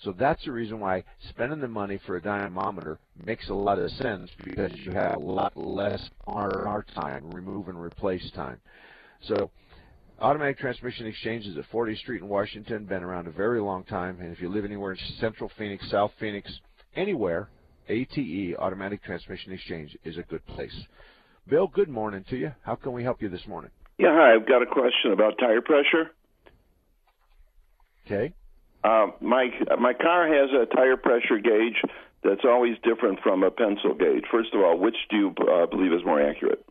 [0.04, 3.92] So that's the reason why spending the money for a dynamometer makes a lot of
[3.92, 8.58] sense because you have a lot less R&R time, remove and replace time.
[9.22, 9.52] So
[10.20, 14.20] Automatic Transmission Exchange is at 40th Street in Washington, been around a very long time,
[14.22, 16.52] and if you live anywhere in Central Phoenix, South Phoenix,
[16.96, 17.50] anywhere,
[17.88, 20.76] ATE, Automatic Transmission Exchange, is a good place.
[21.48, 22.52] Bill, good morning to you.
[22.64, 23.72] How can we help you this morning?
[23.98, 24.34] Yeah, hi.
[24.34, 26.12] I've got a question about tire pressure.
[28.06, 28.34] Okay.
[28.84, 31.82] Uh, my my car has a tire pressure gauge
[32.24, 34.24] that's always different from a pencil gauge.
[34.32, 36.64] First of all, which do you uh, believe is more accurate?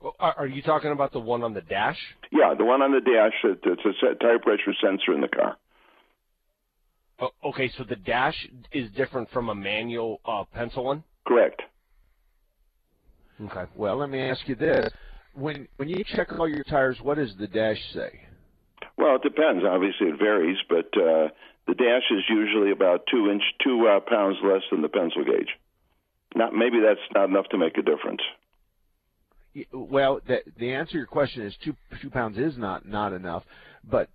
[0.00, 1.98] Well, Are, are you talking about the one on the dash?
[2.32, 3.34] Yeah, the one on the dash.
[3.44, 5.56] it- It's a set tire pressure sensor in the car.
[7.20, 11.04] Oh, okay, so the dash is different from a manual uh, pencil one.
[11.26, 11.60] Correct.
[13.42, 13.64] Okay.
[13.76, 14.90] Well, let me ask you this:
[15.34, 18.20] when when you check all your tires, what does the dash say?
[18.96, 19.64] Well, it depends.
[19.64, 21.28] Obviously, it varies, but uh,
[21.66, 25.56] the dash is usually about two inch, two uh, pounds less than the pencil gauge.
[26.34, 28.20] Not maybe that's not enough to make a difference.
[29.72, 33.42] Well, the, the answer to your question is two two pounds is not not enough,
[33.88, 34.08] but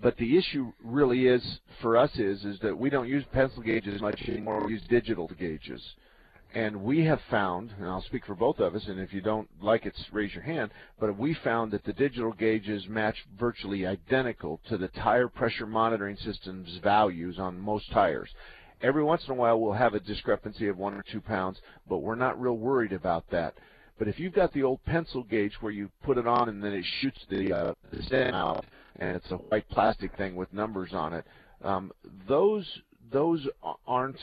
[0.00, 4.00] but the issue really is for us is is that we don't use pencil gauges
[4.00, 4.64] much anymore.
[4.66, 5.82] We use digital gauges,
[6.54, 9.48] and we have found, and I'll speak for both of us, and if you don't
[9.60, 10.70] like it, raise your hand.
[11.00, 16.16] But we found that the digital gauges match virtually identical to the tire pressure monitoring
[16.16, 18.30] system's values on most tires.
[18.80, 21.98] Every once in a while, we'll have a discrepancy of one or two pounds, but
[21.98, 23.54] we're not real worried about that.
[23.98, 26.72] But if you've got the old pencil gauge where you put it on and then
[26.72, 28.64] it shoots the, uh, the stem out,
[28.96, 31.24] and it's a white plastic thing with numbers on it,
[31.62, 31.90] um,
[32.28, 32.66] those
[33.12, 33.46] those
[33.86, 34.18] aren't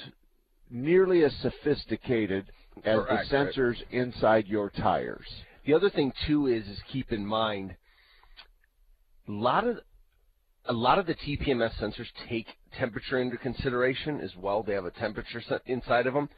[0.72, 2.52] nearly as sophisticated
[2.84, 3.56] as Or the accurate.
[3.56, 5.28] sensors inside your tires.
[5.66, 7.76] The other thing too is is keep in mind
[9.28, 9.80] a lot of
[10.66, 14.64] a lot of the TPMS sensors take temperature into consideration as well.
[14.64, 16.30] They have a temperature set inside of them.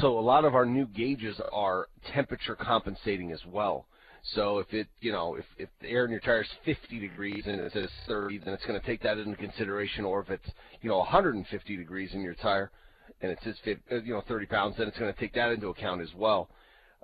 [0.00, 3.86] So a lot of our new gauges are temperature compensating as well.
[4.34, 7.44] So if it, you know, if, if the air in your tire is 50 degrees
[7.46, 10.04] and it says 30, then it's going to take that into consideration.
[10.04, 12.72] Or if it's, you know, 150 degrees in your tire
[13.20, 13.56] and it says,
[13.90, 16.48] uh, you know, 30 pounds, then it's going to take that into account as well.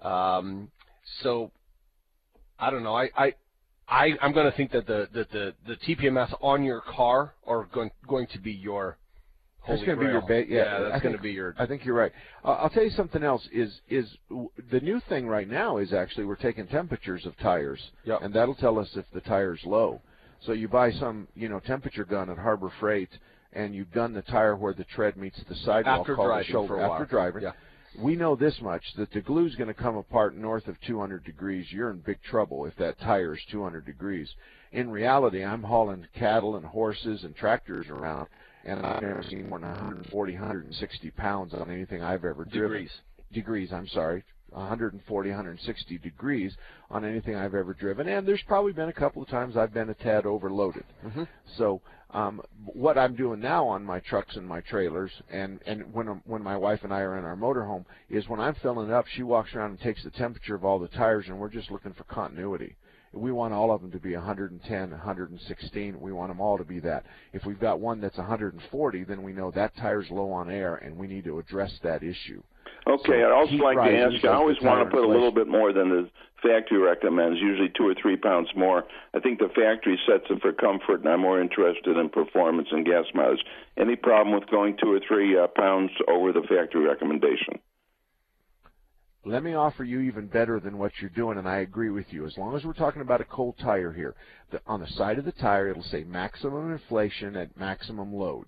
[0.01, 0.70] Um,
[1.22, 1.51] so
[2.59, 2.94] I don't know.
[2.94, 3.35] I, I,
[3.88, 7.68] I I'm going to think that the, that the the TPMS on your car are
[7.72, 8.98] going going to be your
[9.68, 10.64] That's going to be your ba- yeah.
[10.64, 12.12] yeah, that's going to be your I think you're right.
[12.44, 13.46] Uh, I'll tell you something else.
[13.53, 17.80] Is is w- the new thing right now is actually we're taking temperatures of tires,
[18.05, 18.22] Yep.
[18.22, 20.01] and that'll tell us if the tire's low.
[20.47, 23.11] So you buy some you know temperature gun at Harbor Freight,
[23.53, 26.53] and you've done the tire where the tread meets the sidewall After called driving the
[26.53, 26.92] shoulder for a while.
[26.92, 27.42] after driving.
[27.42, 27.53] Yeah.
[27.98, 31.66] We know this much that the glue's going to come apart north of 200 degrees.
[31.70, 34.30] You're in big trouble if that tire is 200 degrees.
[34.72, 38.28] In reality, I'm hauling cattle and horses and tractors around,
[38.64, 42.70] and I've never seen more than 140, 160 pounds on anything I've ever driven.
[42.78, 42.90] Degrees.
[43.30, 44.24] Degrees, I'm sorry.
[44.48, 46.55] 140, 160 degrees
[46.90, 49.88] on anything I've ever driven, and there's probably been a couple of times I've been
[49.90, 50.84] a tad overloaded.
[51.05, 51.24] Mm-hmm.
[51.57, 51.80] So
[52.13, 56.43] um, what I'm doing now on my trucks and my trailers, and and when when
[56.43, 59.23] my wife and I are in our motorhome, is when I'm filling it up, she
[59.23, 62.05] walks around and takes the temperature of all the tires, and we're just looking for
[62.05, 62.77] continuity.
[63.15, 66.01] We want all of them to be 110, 116.
[66.01, 67.05] We want them all to be that.
[67.35, 70.97] If we've got one that's 140, then we know that tire's low on air, and
[70.97, 72.43] we need to address that issue.
[72.87, 75.47] Okay, So I'd also like to ask I always want to put a little bit
[75.47, 76.11] more than the
[76.43, 78.85] factory recommends, usually two or three pounds more.
[79.14, 82.85] I think the factory sets it for comfort, and I'm more interested in performance and
[82.85, 83.45] gas mileage.
[83.78, 87.61] Any problem with going two or three uh, pounds over the factory recommendation?
[89.24, 92.26] Let me offer you even better than what you're doing, and I agree with you.
[92.26, 94.16] As long as we're talking about a cold tire here,
[94.51, 98.47] the, on the side of the tire, it'll say maximum inflation at maximum load.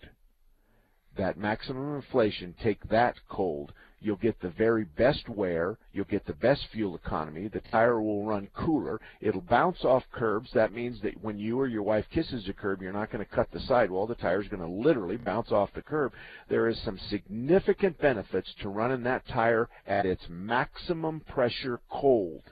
[1.17, 3.73] That maximum inflation, take that cold.
[4.05, 5.79] You'll get the very best wear.
[5.95, 7.49] You'll get the best fuel economy.
[7.49, 9.01] The tire will run cooler.
[9.23, 10.51] It'll bounce off curbs.
[10.53, 13.35] That means that when you or your wife kisses a curb, you're not going to
[13.35, 14.07] cut the sidewall.
[14.07, 16.13] The tire's going to literally bounce off the curb.
[16.51, 22.43] There is some significant benefits to running that tire at its maximum pressure cold.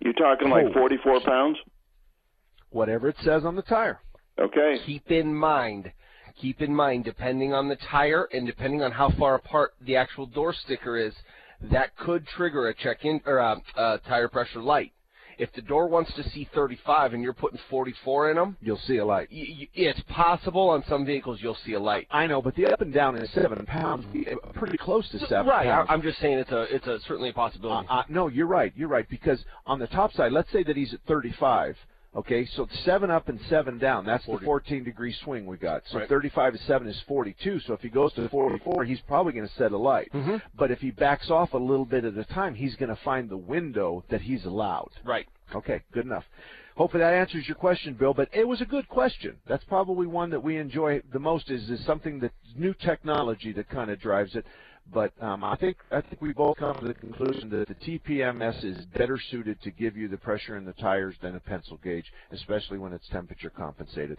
[0.00, 1.58] You're talking like 44 pounds?
[2.70, 4.00] Whatever it says on the tire.
[4.40, 4.80] Okay.
[4.84, 5.92] Keep in mind,
[6.40, 10.26] keep in mind, depending on the tire and depending on how far apart the actual
[10.26, 11.14] door sticker is,
[11.70, 14.92] that could trigger a check-in or a, a tire pressure light.
[15.38, 18.96] If the door wants to see 35 and you're putting 44 in them, you'll see
[18.96, 19.28] a light.
[19.30, 22.06] Y- y- it's possible on some vehicles you'll see a light.
[22.10, 24.06] I know, but the up and down is seven pounds,
[24.54, 25.88] pretty close to seven Right, pounds.
[25.90, 27.86] I'm just saying it's a it's a certainly a possibility.
[27.90, 28.72] Uh, uh, no, you're right.
[28.76, 31.76] You're right because on the top side, let's say that he's at 35.
[32.16, 34.06] Okay, so seven up and seven down.
[34.06, 34.40] That's 40.
[34.40, 35.82] the 14 degree swing we got.
[35.88, 36.08] So Right.
[36.08, 37.60] 35 to seven is 42.
[37.60, 40.08] So if he goes to 44, he's probably going to set a light.
[40.14, 40.40] Mhm.
[40.54, 43.28] But if he backs off a little bit at a time, he's going to find
[43.28, 44.92] the window that he's allowed.
[45.04, 45.26] Right.
[45.54, 46.24] Okay, good enough.
[46.76, 48.14] Hopefully that answers your question, Bill.
[48.14, 49.36] But it was a good question.
[49.46, 51.50] That's probably one that we enjoy the most.
[51.50, 54.44] Is is something that new technology that kind of drives it.
[54.92, 58.64] But um, I think I think we both come to the conclusion that the TPMS
[58.64, 62.12] is better suited to give you the pressure in the tires than a pencil gauge,
[62.30, 64.18] especially when it's temperature compensated.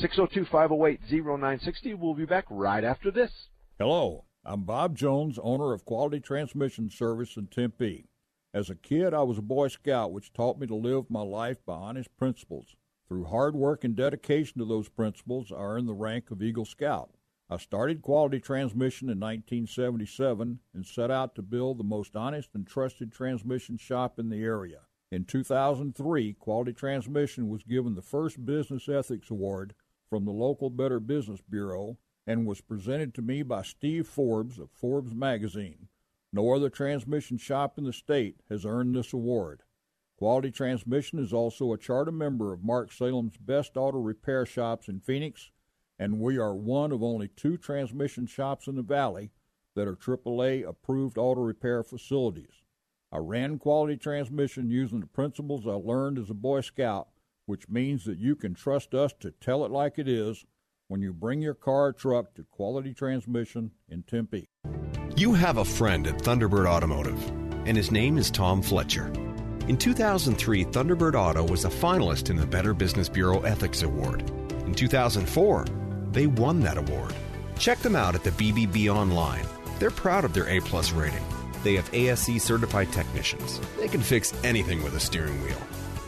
[0.00, 1.98] 602-508-0960.
[1.98, 3.30] We'll be back right after this.
[3.78, 8.06] Hello, I'm Bob Jones, owner of Quality Transmission Service in Tempe.
[8.52, 11.58] As a kid, I was a Boy Scout, which taught me to live my life
[11.64, 12.76] by honest principles.
[13.06, 17.10] Through hard work and dedication to those principles, I earned the rank of Eagle Scout.
[17.50, 22.66] I started Quality Transmission in 1977 and set out to build the most honest and
[22.66, 24.80] trusted transmission shop in the area.
[25.10, 29.74] In 2003, Quality Transmission was given the first Business Ethics Award
[30.10, 31.96] from the local Better Business Bureau
[32.26, 35.88] and was presented to me by Steve Forbes of Forbes magazine.
[36.30, 39.62] No other transmission shop in the state has earned this award.
[40.18, 45.00] Quality Transmission is also a charter member of Mark Salem's Best Auto Repair Shops in
[45.00, 45.50] Phoenix,
[45.98, 49.30] and we are one of only two transmission shops in the Valley
[49.74, 52.62] that are AAA approved auto repair facilities.
[53.10, 57.08] I ran Quality Transmission using the principles I learned as a Boy Scout,
[57.46, 60.44] which means that you can trust us to tell it like it is
[60.88, 64.48] when you bring your car or truck to Quality Transmission in Tempe.
[65.16, 67.18] You have a friend at Thunderbird Automotive,
[67.66, 69.10] and his name is Tom Fletcher.
[69.68, 74.28] In 2003, Thunderbird Auto was a finalist in the Better Business Bureau Ethics Award.
[74.66, 75.64] In 2004,
[76.12, 77.14] they won that award.
[77.58, 79.46] Check them out at the BBB online.
[79.78, 81.24] They're proud of their A plus rating.
[81.62, 83.60] They have ASE certified technicians.
[83.76, 85.60] They can fix anything with a steering wheel.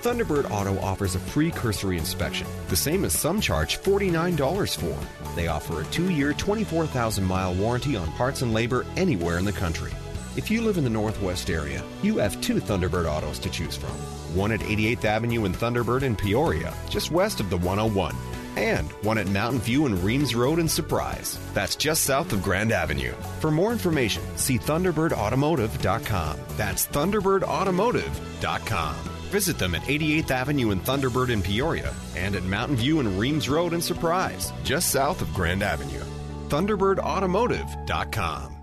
[0.03, 5.35] Thunderbird Auto offers a free cursory inspection, the same as some charge $49 for.
[5.37, 9.53] They offer a two year, 24,000 mile warranty on parts and labor anywhere in the
[9.53, 9.93] country.
[10.37, 13.91] If you live in the Northwest area, you have two Thunderbird autos to choose from
[14.35, 18.15] one at 88th Avenue in Thunderbird in Peoria, just west of the 101,
[18.57, 21.39] and one at Mountain View and Reems Road in Surprise.
[21.55, 23.13] That's just south of Grand Avenue.
[23.41, 26.39] For more information, see ThunderbirdAutomotive.com.
[26.57, 28.95] That's ThunderbirdAutomotive.com.
[29.31, 33.49] Visit them at 88th Avenue in Thunderbird in Peoria and at Mountain View and Reems
[33.49, 36.03] Road in Surprise, just south of Grand Avenue.
[36.49, 38.57] ThunderbirdAutomotive.com.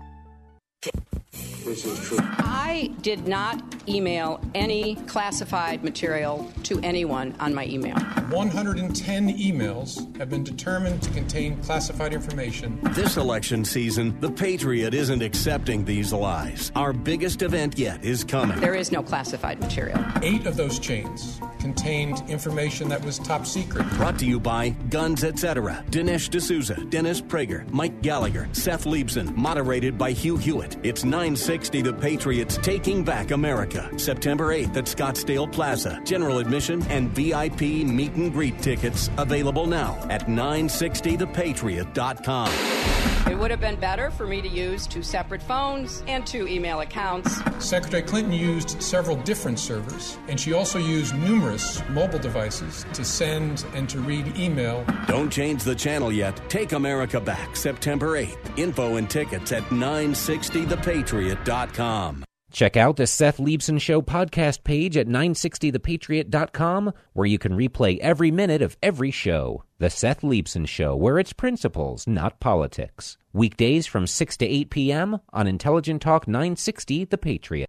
[2.38, 7.96] I did not email any classified material to anyone on my email.
[8.30, 12.78] 110 emails have been determined to contain classified information.
[12.92, 16.70] This election season, the Patriot isn't accepting these lies.
[16.74, 18.60] Our biggest event yet is coming.
[18.60, 20.04] There is no classified material.
[20.22, 23.88] Eight of those chains contained information that was top secret.
[23.90, 29.98] Brought to you by Guns Etc., Dinesh D'Souza, Dennis Prager, Mike Gallagher, Seth Leibsohn, moderated
[29.98, 30.76] by Hugh Hewitt.
[30.82, 36.00] It's 960 The Patriots Taking Back America, September 8th at Scottsdale Plaza.
[36.04, 43.08] General admission and VIP meet and greet tickets available now at 960thepatriot.com.
[43.28, 46.80] It would have been better for me to use two separate phones and two email
[46.80, 47.42] accounts.
[47.58, 53.66] Secretary Clinton used several different servers, and she also used numerous mobile devices to send
[53.74, 54.82] and to read email.
[55.06, 56.40] Don't change the channel yet.
[56.48, 58.58] Take America back September 8th.
[58.58, 62.24] Info and tickets at 960thepatriot.com.
[62.50, 68.30] Check out the Seth Leibsohn Show podcast page at 960thepatriot.com, where you can replay every
[68.30, 69.64] minute of every show.
[69.78, 73.16] The Seth Leibsohn Show, where it's principles, not politics.
[73.32, 75.20] Weekdays from 6 to 8 p.m.
[75.32, 77.68] on Intelligent Talk 960 The Patriot.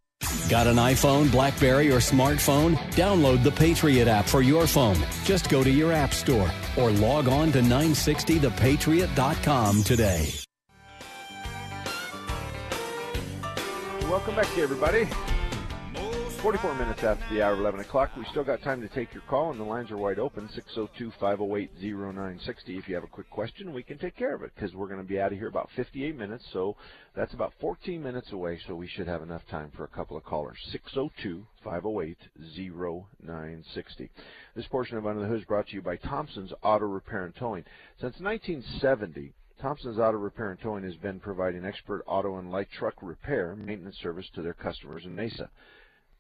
[0.50, 2.76] Got an iPhone, Blackberry, or smartphone?
[2.94, 4.98] Download the Patriot app for your phone.
[5.24, 10.30] Just go to your app store or log on to 960thepatriot.com today.
[14.10, 15.08] Welcome back everybody.
[16.42, 18.10] 44 minutes after the hour of 11 o'clock.
[18.18, 21.12] We still got time to take your call, and the lines are wide open 602
[21.20, 22.78] 508 0960.
[22.80, 25.00] If you have a quick question, we can take care of it because we're going
[25.00, 26.44] to be out of here about 58 minutes.
[26.52, 26.76] So
[27.16, 30.24] that's about 14 minutes away, so we should have enough time for a couple of
[30.24, 30.58] callers.
[30.72, 32.18] 602 508
[33.22, 34.10] 0960.
[34.56, 37.36] This portion of Under the Hood is brought to you by Thompson's Auto Repair and
[37.36, 37.64] Towing.
[38.02, 42.94] Since 1970, Thompson's Auto Repair and Towing has been providing expert auto and light truck
[43.02, 45.50] repair maintenance service to their customers in Mesa.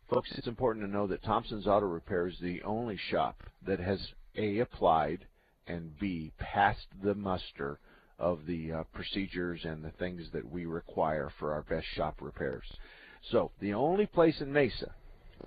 [0.09, 4.05] Folks, it's important to know that Thompson's Auto Repair is the only shop that has
[4.35, 5.25] A, applied,
[5.67, 7.79] and B, passed the muster
[8.17, 12.65] of the uh, procedures and the things that we require for our best shop repairs.
[13.31, 14.93] So, the only place in Mesa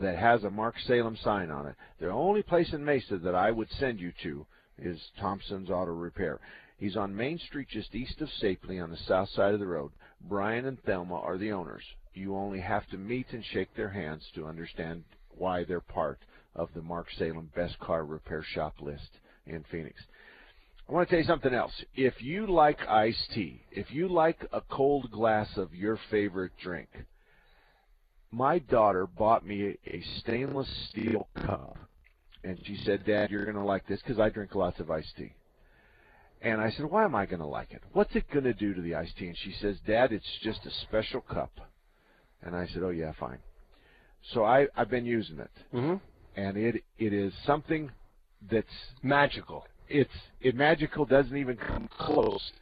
[0.00, 3.50] that has a Mark Salem sign on it, the only place in Mesa that I
[3.50, 4.46] would send you to
[4.78, 6.40] is Thompson's Auto Repair.
[6.82, 9.92] He's on Main Street just east of Stapley on the south side of the road.
[10.28, 11.84] Brian and Thelma are the owners.
[12.12, 15.04] You only have to meet and shake their hands to understand
[15.38, 16.18] why they're part
[16.56, 19.10] of the Mark Salem Best Car Repair Shop list
[19.46, 19.94] in Phoenix.
[20.88, 21.70] I want to tell you something else.
[21.94, 26.88] If you like iced tea, if you like a cold glass of your favorite drink,
[28.32, 31.78] my daughter bought me a stainless steel cup.
[32.42, 35.16] And she said, Dad, you're going to like this because I drink lots of iced
[35.16, 35.32] tea.
[36.42, 37.82] And I said, why am I going to like it?
[37.92, 39.28] What's it going to do to the iced tea?
[39.28, 41.52] And she says, Dad, it's just a special cup.
[42.42, 43.38] And I said, oh, yeah, fine.
[44.34, 45.50] So I, I've been using it.
[45.72, 45.94] Mm-hmm.
[46.34, 47.90] And it it is something
[48.50, 48.66] that's
[49.02, 49.66] magical.
[49.88, 52.52] It's it magical doesn't even come close.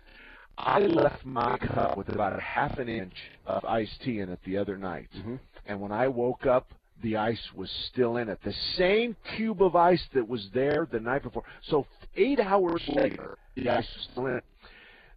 [0.59, 3.15] I left my cup with about a half an inch
[3.47, 5.09] of iced tea in it the other night.
[5.17, 5.37] Mm-hmm.
[5.67, 6.73] And when I woke up,
[7.03, 8.41] the ice was still in it.
[8.45, 11.45] The same cube of ice that was there the night before.
[11.63, 14.41] So eight hours later, the ice still in.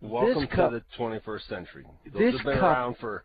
[0.01, 1.85] Welcome This cup- to the 21st century.
[2.11, 3.23] Those This have been cup- around for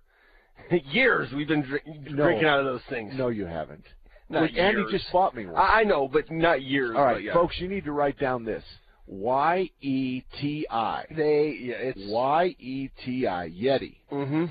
[0.92, 1.32] years.
[1.32, 2.24] We've been drink, No.
[2.24, 3.14] drinking out of those things.
[3.16, 3.84] No, you haven't.
[4.28, 5.56] Not Look, Andy just bought me one.
[5.56, 6.94] I I know, but not years.
[6.96, 7.32] All right, but yeah.
[7.32, 8.62] folks, you need to write down this.
[9.06, 11.04] Y E T I.
[11.16, 13.48] They yeah, it's Y E T I.
[13.48, 13.96] Yeti.
[14.12, 14.44] Mm-hmm.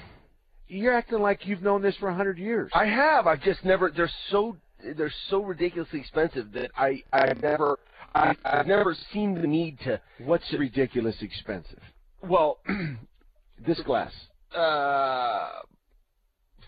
[0.68, 2.72] You're acting like you've known this for a hundred years.
[2.74, 3.28] I have.
[3.28, 3.92] I've just never.
[3.96, 4.58] They're so
[4.98, 7.78] they're so ridiculously expensive that I I've never
[8.18, 10.00] I, I've never seen the need to.
[10.26, 11.80] What's ridiculous expensive?
[12.22, 12.60] Well,
[13.66, 14.12] This glass,
[14.56, 15.50] uh,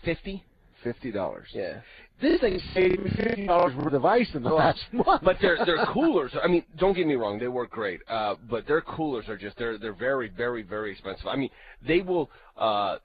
[0.04, 0.42] fifty.
[0.82, 1.46] fifty dollars.
[1.52, 1.80] Yeah.
[2.20, 5.22] This thing saved me fifty dollars worth of ice in the last month.
[5.22, 6.32] But their their coolers.
[6.42, 8.00] I mean, don't get me wrong, they work great.
[8.08, 11.26] Uh, but their coolers are just they're they're very very very expensive.
[11.28, 11.50] I mean,
[11.86, 12.96] they will uh,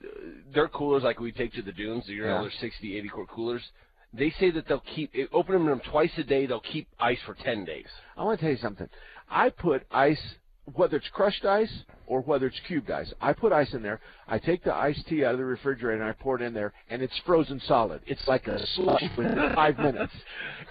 [0.53, 2.05] their coolers like we take to the dunes.
[2.07, 2.41] You know, Yeah.
[2.41, 3.61] they're 60, 80 quart coolers.
[4.17, 6.45] They say that they'll keep open them twice a day.
[6.45, 7.87] They'll keep ice for ten days.
[8.17, 8.87] I want to tell you something.
[9.29, 10.21] I put ice,
[10.73, 11.71] whether it's crushed ice
[12.07, 13.11] or whether it's cubed ice.
[13.19, 13.99] I put ice in there.
[14.27, 16.71] I take the iced tea out of the refrigerator and I pour it in there,
[16.89, 18.01] and it's frozen solid.
[18.05, 20.13] It's like a slush within five minutes.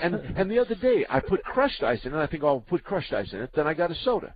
[0.01, 2.19] And and the other day I put crushed ice in it.
[2.19, 3.51] I think oh, I'll put crushed ice in it.
[3.55, 4.35] Then I got a soda.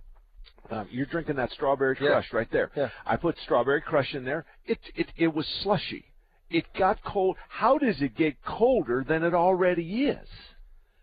[0.69, 2.09] Um, you're drinking that strawberry Yeah.
[2.09, 2.69] crush right there.
[2.75, 2.89] Yeah.
[3.05, 4.45] I put strawberry crush in there.
[4.65, 6.05] It it it was slushy.
[6.49, 7.37] It got cold.
[7.47, 10.27] How does it get colder than it already is?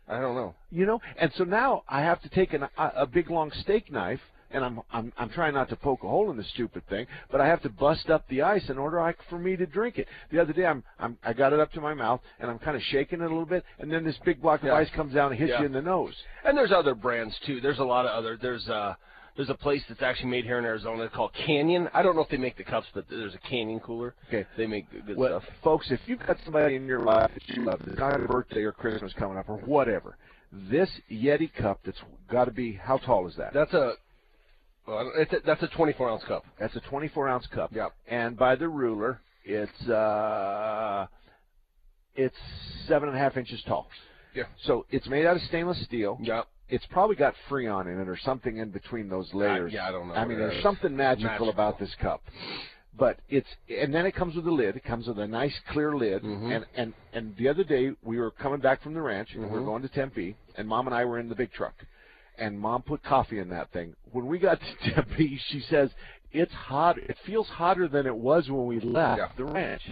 [0.09, 0.55] I don't know.
[0.71, 3.91] You know, and so now I have to take an, a, a big long steak
[3.91, 4.21] knife
[4.51, 7.41] and I'm I'm I'm trying not to poke a hole in the stupid thing, but
[7.41, 10.07] I have to bust up the ice in order I, for me to drink it.
[10.31, 12.77] The other day I'm I'm I got it up to my mouth and I'm kind
[12.77, 14.75] of shaking it a little bit, and then this big block of Yeah.
[14.75, 15.61] ice comes down and hits Yeah.
[15.61, 16.15] you in the nose.
[16.45, 17.61] And there's other brands too.
[17.61, 18.39] There's a lot of other.
[18.41, 18.95] There's uh
[19.37, 21.89] there's a place that's actually made here in Arizona called Canyon.
[21.93, 24.15] I don't know if they make the cups, but there's a Canyon cooler.
[24.29, 24.47] Okay.
[24.57, 25.53] They make good, good well, stuff.
[25.63, 28.63] folks, if you've got somebody in your life that you love, that's got a birthday
[28.63, 30.17] or Christmas coming up or whatever,
[30.53, 31.99] this Yeti cup that's
[32.31, 33.53] got to be how tall is that?
[33.53, 33.93] That's a
[34.87, 36.45] well, it's a, that's a 24 ounce cup.
[36.61, 37.73] That's a 24 ounce cup.
[37.75, 37.93] Yep.
[38.09, 41.07] And by the ruler, it's uh,
[42.15, 42.37] it's
[42.87, 43.89] seven and a half inches tall.
[44.35, 44.45] Yeah.
[44.65, 46.19] So it's made out of stainless steel.
[46.23, 46.47] Yep.
[46.69, 49.73] It's probably got Freon in it or something in between those layers.
[49.73, 51.49] yeah, I don't know I mean, there's something magical, Magical.
[51.51, 52.23] about this cup.
[52.99, 54.75] But it's and then it comes with a lid.
[54.75, 56.23] It comes with a nice clear lid.
[56.23, 56.57] Mhm.
[56.57, 59.51] And and and the other day we were coming back from the ranch and we
[59.51, 61.75] were going to Tempe, and Mom and I were in the big truck,
[62.39, 63.95] and Mom put coffee in that thing.
[64.13, 65.91] When we got to Tempe, she says
[66.33, 66.97] it's hot.
[66.99, 69.29] It feels hotter than it was when we left Yeah.
[69.37, 69.83] the ranch.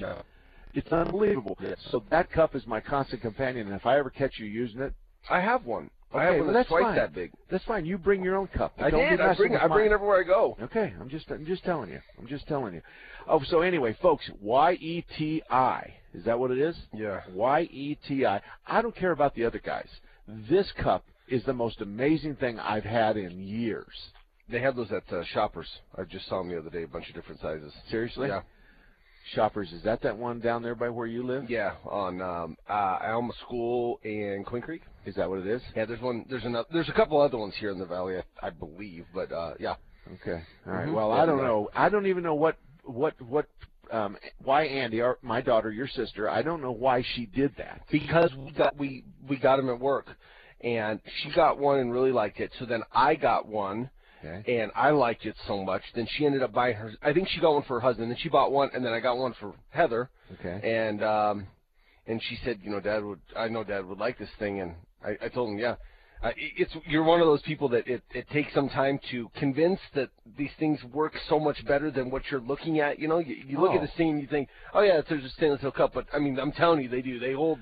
[0.72, 1.57] It's unbelievable.
[1.91, 4.93] So that cup is my constant companion, and if I ever catch you using it,
[5.31, 5.91] I have one.
[6.15, 6.97] I have one well, that's that's twice fine.
[6.97, 7.33] that big.
[7.51, 7.85] That's fine.
[7.85, 8.75] You bring your own cup.
[8.79, 9.21] I Don't did.
[9.21, 9.61] I bring it.
[9.61, 10.57] I bring it everywhere I go.
[10.62, 12.01] Okay, I'm just I'm just telling you.
[12.19, 12.83] I'm just telling you.
[13.27, 15.95] Oh, so anyway, folks, Y E T I.
[16.12, 16.77] Is that what it is?
[16.93, 17.21] Yeah.
[17.33, 18.41] Y E T I.
[18.67, 19.89] I don't care about the other guys.
[20.49, 24.11] This cup is the most amazing thing I've had in years.
[24.49, 25.69] They have those at uh, Shoppers.
[25.97, 27.73] I just saw them the other day, a bunch of different sizes.
[27.91, 28.29] Seriously?
[28.29, 28.43] Yeah.
[29.33, 31.49] Shoppers, is that that one down there by where you live?
[31.49, 34.83] Yeah, on um, uh, Alma School and Queen Creek.
[35.07, 35.62] Is that what it is?
[35.75, 36.27] Yeah, there's one.
[36.29, 36.68] There's another.
[36.72, 39.07] There's a couple other ones here in the valley, I, I believe.
[39.14, 39.75] But uh, yeah.
[40.14, 40.43] Okay.
[40.66, 40.89] All right.
[40.89, 40.95] Mhm.
[40.95, 41.70] Well, I don't know.
[41.75, 43.47] I don't even know what what what
[43.91, 46.29] um why Andy, our, my daughter, your sister.
[46.29, 47.81] I don't know why she did that.
[47.91, 50.09] because we got we we got him at work,
[50.61, 52.51] and she got one and really liked it.
[52.59, 53.89] So then I got one,
[54.25, 54.61] Okay.
[54.61, 55.83] and I liked it so much.
[55.95, 56.93] Then she ended up buying her.
[57.03, 58.11] I think she got one for her husband.
[58.11, 60.09] Then she bought one, and then I got one for Heather.
[60.41, 60.61] Okay.
[60.79, 61.47] And um,
[62.07, 63.20] and she said, you know, Dad would.
[63.37, 65.77] I know Dad would like this thing, and I, I told him, yeah.
[66.22, 69.79] Uh, it's you're one of those people that it, it takes some time to convince
[69.95, 70.09] that
[70.39, 72.99] these things work so much better than what you're looking at.
[72.99, 73.75] You know, you, you look Oh.
[73.77, 76.18] at this thing and you think, oh yeah, it's a stainless steel cup, but I
[76.18, 77.18] mean, I'm telling you, they do.
[77.18, 77.59] They hold.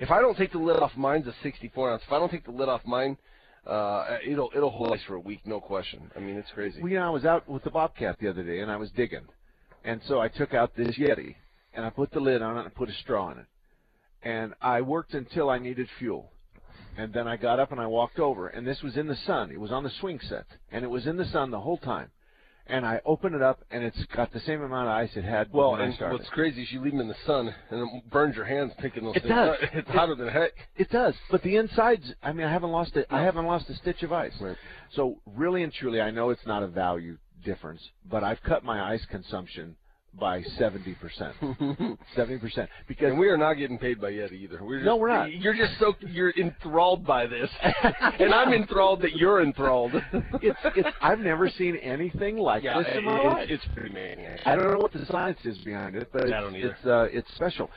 [0.00, 2.02] If I don't take the lid off, mine's a 64 ounce.
[2.06, 3.16] If I don't take the lid off mine,
[3.66, 6.10] uh, it'll it'll hold ice for a week, no question.
[6.16, 6.80] I mean, it's crazy.
[6.80, 8.90] Well, you know, I was out with the Bobcat the other day, and I was
[8.90, 9.26] digging,
[9.84, 11.34] and so I took out this Yeti,
[11.74, 13.46] and I put the lid on it and put a straw in it,
[14.22, 16.30] and I worked until I needed fuel,
[16.96, 19.50] and then I got up and I walked over, and this was in the sun.
[19.50, 22.10] It was on the swing set, and it was in the sun the whole time.
[22.66, 25.52] And I open it up, and it's got the same amount of ice it had
[25.52, 26.16] Well, when I started.
[26.18, 29.04] what's crazy is you leave them in the sun and it burns your hands picking
[29.04, 29.34] those It things.
[29.34, 29.56] does.
[29.74, 30.52] It's hotter than heck.
[30.76, 32.10] It does, but the insides.
[32.22, 33.06] I mean, I haven't lost it.
[33.10, 34.32] I haven't lost a stitch of ice.
[34.40, 34.56] Right.
[34.92, 38.82] So really and truly, I know it's not a value difference, but I've cut my
[38.92, 39.76] ice consumption
[40.18, 41.34] by seventy percent.
[42.14, 42.68] Seventy percent.
[42.86, 44.62] Because And we are not getting paid by Yeti either.
[44.62, 45.32] We're just, No, we're not.
[45.32, 47.50] You're just so you're enthralled by this,
[48.20, 49.92] and I'm enthralled that you're enthralled.
[50.42, 50.88] it's it's.
[51.00, 53.46] I've never seen anything like yeah, this in my it's, life.
[53.50, 54.40] it's pretty maniac.
[54.46, 56.34] I don't know what the science is behind it, but it's
[56.78, 57.70] it's, uh, it's special.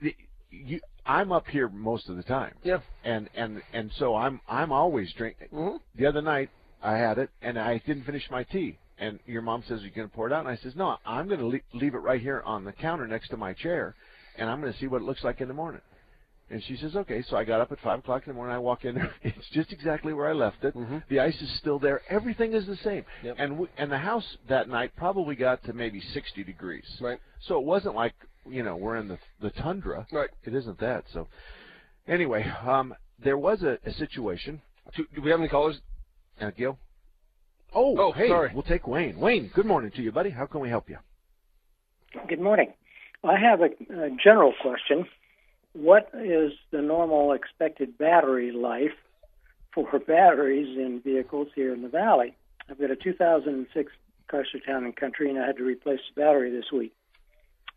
[0.00, 0.14] The,
[0.50, 2.54] you, I'm up here most of the time.
[2.62, 2.78] Yeah.
[3.04, 5.48] And and and so I'm I'm always drinking.
[5.52, 5.78] Mhm.
[5.96, 6.50] The other night
[6.82, 8.78] I had it and I didn't finish my tea.
[9.02, 10.96] And your mom says, you're you going to pour it out?" And I says, "No,
[11.04, 13.94] I'm going to le- leave it right here on the counter next to my chair,
[14.38, 15.80] and I'm going to see what it looks like in the morning."
[16.50, 18.54] And she says, "Okay." So I got up at five o'clock in the morning.
[18.54, 19.12] I walk in there.
[19.24, 20.74] It's just exactly where I left it.
[21.08, 22.02] The ice is still there.
[22.08, 23.04] Everything is the same.
[23.24, 23.36] Yep.
[23.38, 26.86] And we, and the house that night probably got to maybe 60 degrees.
[27.00, 27.18] Right.
[27.40, 28.14] So it wasn't like
[28.48, 30.06] you know we're in the the tundra.
[30.12, 30.30] Right.
[30.44, 31.04] It isn't that.
[31.12, 31.26] So
[32.06, 34.62] anyway, um, there was a, a situation.
[34.96, 35.80] Do, do we have any callers?
[36.40, 36.78] Uh, Gil.
[37.74, 38.50] Oh, Oh, hey, sorry.
[38.52, 39.18] we'll take Wayne.
[39.18, 40.30] Wayne, good morning to you, buddy.
[40.30, 40.98] How can we help you?
[42.28, 42.72] Good morning.
[43.24, 43.66] I have a,
[44.04, 45.06] a general question.
[45.72, 48.92] What is the normal expected battery life
[49.74, 52.34] for batteries in vehicles here in the valley?
[52.68, 53.92] I've got a 2006
[54.30, 56.92] Chrysler Town and Country, and I had to replace the battery this week.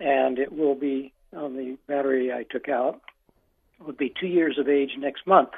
[0.01, 2.99] And it will be on the battery I took out.
[3.79, 5.49] It would be two years of age next month.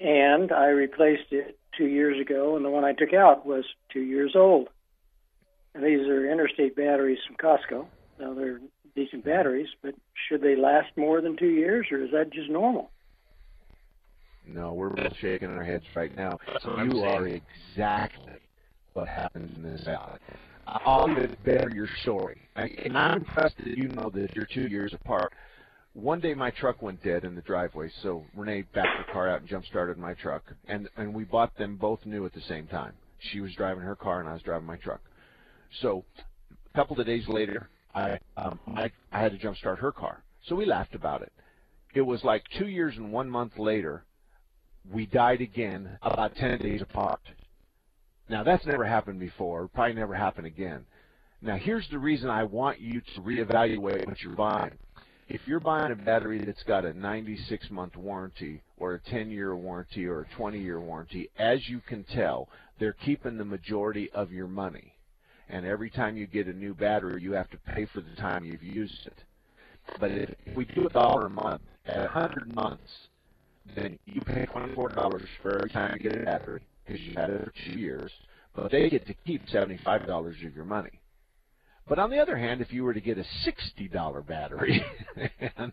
[0.00, 4.00] And I replaced it two years ago, and the one I took out was two
[4.00, 4.68] years old.
[5.74, 7.86] And these are interstate batteries from Costco.
[8.18, 8.60] Now they're
[8.96, 9.94] decent batteries, but
[10.28, 12.90] should they last more than two years, or is that just normal?
[14.46, 16.38] No, we're both shaking our heads right now.
[16.64, 18.32] what I'm you are exactly
[18.94, 20.18] what happened in this valley.
[20.66, 22.40] I'll even better your story.
[22.56, 25.32] I- And I'm impressed that you know that you're two years apart.
[25.92, 29.40] One day my truck went dead in the driveway, so Renee backed her car out
[29.40, 32.68] and jump started my truck, and and we bought them both new at the same
[32.68, 32.92] time.
[33.18, 35.00] She was driving her car and I was driving my truck.
[35.82, 36.04] So
[36.50, 40.22] a couple of days later, I um, I, I had to jump start her car.
[40.46, 41.32] So we laughed about it.
[41.94, 44.04] It was like two years and one month later,
[44.90, 47.20] we died again about 10 days apart.
[48.28, 50.86] Now that's never happened before, probably never happen again.
[51.42, 54.78] Now here's the reason I want you to reevaluate what you're buying.
[55.32, 59.54] If you're buying a battery that's got a 96 month warranty or a 10 year
[59.54, 62.48] warranty or a 20 year warranty, as you can tell,
[62.80, 64.92] they're keeping the majority of your money.
[65.48, 68.44] And every time you get a new battery, you have to pay for the time
[68.44, 69.22] you've used it.
[70.00, 72.90] But if, we do a dollar a month at 100 months,
[73.76, 77.44] then you pay $24 for every time you get a battery because you had it
[77.44, 78.10] for two years.
[78.56, 80.99] But they get to keep $75 of your money.
[81.90, 84.80] But on the other hand, if you were to get a $60 battery
[85.56, 85.72] and,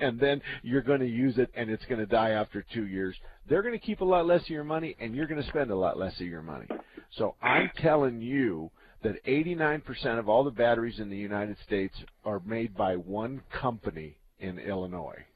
[0.00, 3.14] and then you're going to use it and it's going to die after two years,
[3.46, 5.70] they're going to keep a lot less of your money and you're going to spend
[5.70, 6.72] a lot less of your money.
[7.18, 8.70] So I'm telling you
[9.02, 11.94] that 89% of all the batteries in the United States
[12.24, 15.26] are made by one company in Illinois.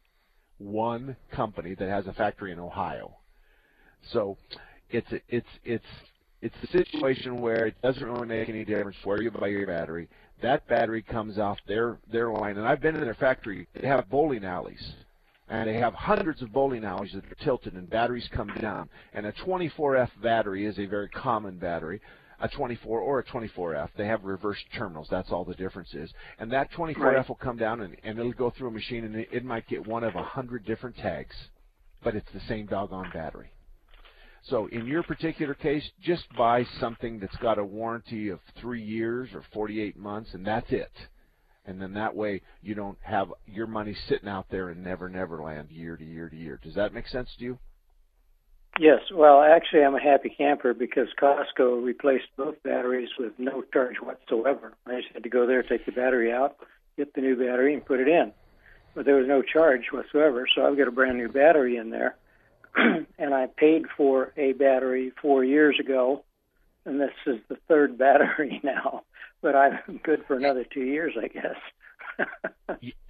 [0.57, 3.19] One company that has a factory in Ohio.
[4.11, 4.39] So
[4.89, 5.85] it's it's it's
[6.43, 10.09] it's a situation where it doesn't really make any difference where you buy your battery.
[10.43, 13.69] That battery comes off their their line, and I've been in their factory.
[13.81, 14.95] They have bowling alleys,
[15.49, 18.89] and they have hundreds of bowling alleys that are tilted, and batteries come down.
[19.15, 22.01] And a 24F battery is a very common battery.
[22.41, 25.07] A 24 or a 24F, they have reverse terminals.
[25.09, 26.13] That's all the difference is.
[26.41, 27.29] And that 24F Right.
[27.29, 29.87] will come down, and, and it'll go through a machine, and it, it might get
[29.87, 31.37] one of a hundred different tags,
[32.03, 33.53] but it's the same doggone battery.
[34.45, 39.31] So in your particular case, just buy something that's got a warranty of three years
[39.35, 40.91] or 48 months, and that's it.
[41.65, 45.41] And then that way you don't have your money sitting out there in never never
[45.41, 46.59] land year to year to year.
[46.63, 47.59] Does that make sense to you?
[48.81, 53.97] Yes, well, actually, I'm a happy camper because Costco replaced both batteries with no charge
[54.01, 54.73] whatsoever.
[54.87, 56.57] I just had to go there, take the battery out,
[56.97, 58.33] get the new battery, and put it in.
[58.95, 62.17] But there was no charge whatsoever, so I've got a brand new battery in there.
[63.19, 66.25] and I paid for a battery four years ago,
[66.85, 69.03] and this is the third battery now.
[69.41, 71.57] But I'm good for another two years, I guess.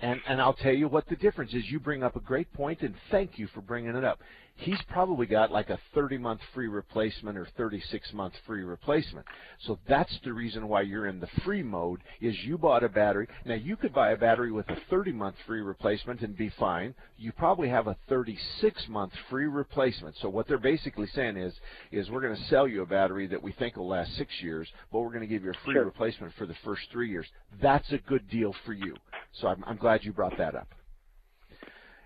[0.01, 1.71] And and I'll tell you what the difference is.
[1.71, 4.19] You bring up a great point, and thank you for bringing it up.
[4.57, 9.27] He's probably got like a 30 month free replacement or 36 month free replacement.
[9.61, 12.03] So that's the reason why you're in the free mode.
[12.21, 13.29] Is you bought a battery.
[13.45, 16.95] Now you could buy a battery with a 30 month free replacement and be fine.
[17.17, 20.17] You probably have a 36 month free replacement.
[20.19, 21.55] So what they're basically saying is,
[21.91, 24.69] is we're going to sell you a battery that we think will last six years,
[24.93, 25.79] but we're going to give you a free Sure.
[25.79, 27.27] replacement for the first three years.
[27.61, 29.01] That's a good deal for you.
[29.41, 30.69] So I'm, I'm glad you brought that up.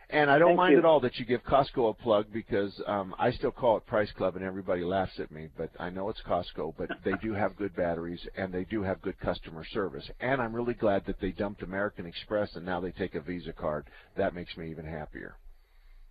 [0.09, 0.79] And I don't Thank mind you.
[0.79, 4.11] at all that you give Costco a plug because um, I still call it Price
[4.13, 5.49] Club and everybody laughs at me.
[5.59, 9.03] But I know it's Costco, but they do have good batteries and they do have
[9.03, 10.09] good customer service.
[10.21, 13.53] And I'm really glad that they dumped American Express and now they take a Visa
[13.53, 13.87] card.
[14.17, 15.37] That makes me even happier.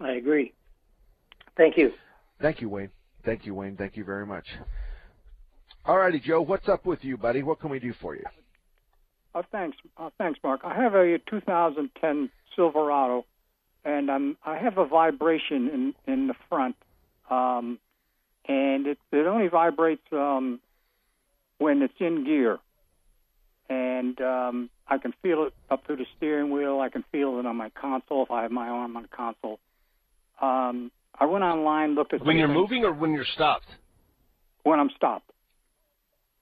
[0.01, 0.53] I agree.
[1.55, 1.91] Thank you.
[2.41, 2.89] Thank you, Wayne.
[3.23, 3.77] Thank you, Wayne.
[3.77, 4.45] Thank you very much.
[5.85, 6.41] All righty, Joe.
[6.41, 7.43] What's up with you, buddy?
[7.43, 8.23] What can we do for you?
[9.33, 10.61] Uh, thanks, uh, thanks, Mark.
[10.63, 13.25] I have a 2010 Silverado,
[13.85, 16.75] and um, I have a vibration in in the front,
[17.29, 17.79] um,
[18.47, 20.59] and it it only vibrates um,
[21.59, 22.57] when it's in gear,
[23.69, 26.79] and um, I can feel it up through the steering wheel.
[26.79, 29.59] I can feel it on my console if I have my arm on the console.
[30.41, 33.67] Um, I went online, looked at When you're things- moving or when you're stopped?
[34.63, 35.29] when I'm stopped.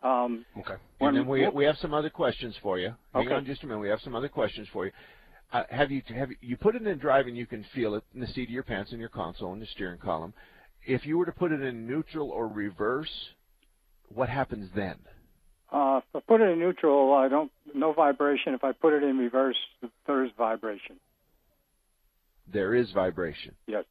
[0.02, 0.76] Um, Okay.
[1.02, 2.96] And then we we have some other questions for you.
[3.14, 3.36] Hang Okay.
[3.36, 3.80] on just a minute.
[3.80, 4.92] We have some other questions for you.
[5.54, 8.20] Uh, have you have you, put it in drive and you can feel it in
[8.20, 10.34] the seat of your pants in your console in the steering column.
[10.84, 13.12] If you were to put it in neutral or reverse,
[14.10, 14.96] what happens then?
[15.72, 18.56] Uh, if I put it in neutral, I don't no vibration.
[18.56, 19.56] If I put it in reverse,
[20.08, 20.96] there is vibration.
[22.52, 23.54] There is vibration.
[23.68, 23.86] Yes.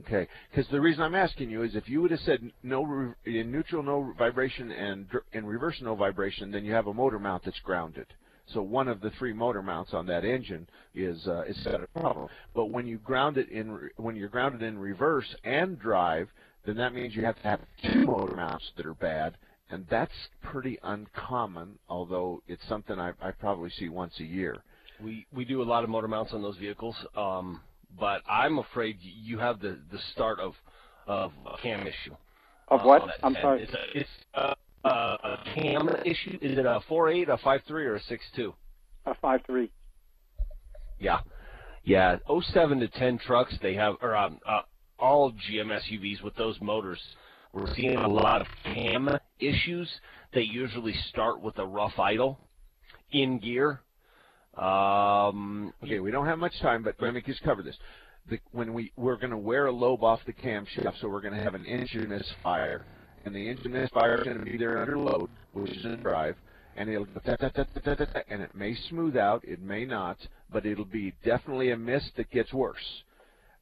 [0.00, 0.26] Okay.
[0.50, 3.82] Because the reason I'm asking you is if you would have said no in neutral
[3.82, 8.06] no vibration and in reverse no vibration, then you have a motor mount that's grounded.
[8.52, 11.86] So one of the three motor mounts on that engine is uh, is got a
[11.88, 12.28] problem.
[12.54, 16.28] But when you ground it in re- when you're grounded in reverse and drive,
[16.64, 19.36] then that means you have to have two motor mounts that are bad,
[19.70, 21.78] and that's pretty uncommon.
[21.88, 24.62] Although it's something I, I probably see once a year.
[25.02, 27.60] We we do a lot of motor mounts on those vehicles, um,
[27.98, 30.54] but I'm afraid you have the the start of
[31.06, 32.14] of a cam issue.
[32.68, 33.02] Of what?
[33.02, 33.62] Uh, I'm sorry.
[33.62, 34.54] It's it's a,
[34.86, 36.38] a a cam issue.
[36.40, 38.54] Is it a four eight, a five three, or a six two?
[39.06, 39.70] A five three.
[40.98, 41.18] Yeah,
[41.84, 42.16] yeah.
[42.26, 44.62] 07 to 10 trucks they have, or um, uh,
[44.98, 46.98] all GM SUVs with those motors
[47.56, 49.08] we're seeing a lot of cam
[49.40, 49.88] issues.
[50.34, 52.38] They usually start with a rough idle
[53.10, 53.80] in gear.
[54.58, 57.76] Um, okay, we don't have much time, but let me just cover this.
[58.28, 61.34] The, when we we're going to wear a lobe off the camshaft, so we're going
[61.34, 62.84] to have an engine misfire,
[63.26, 66.36] and the engine is going to be there under load, which is in drive,
[66.76, 67.08] and it'll
[68.28, 70.16] and it may smooth out, it may not,
[70.52, 73.02] but it'll be definitely a miss that gets worse.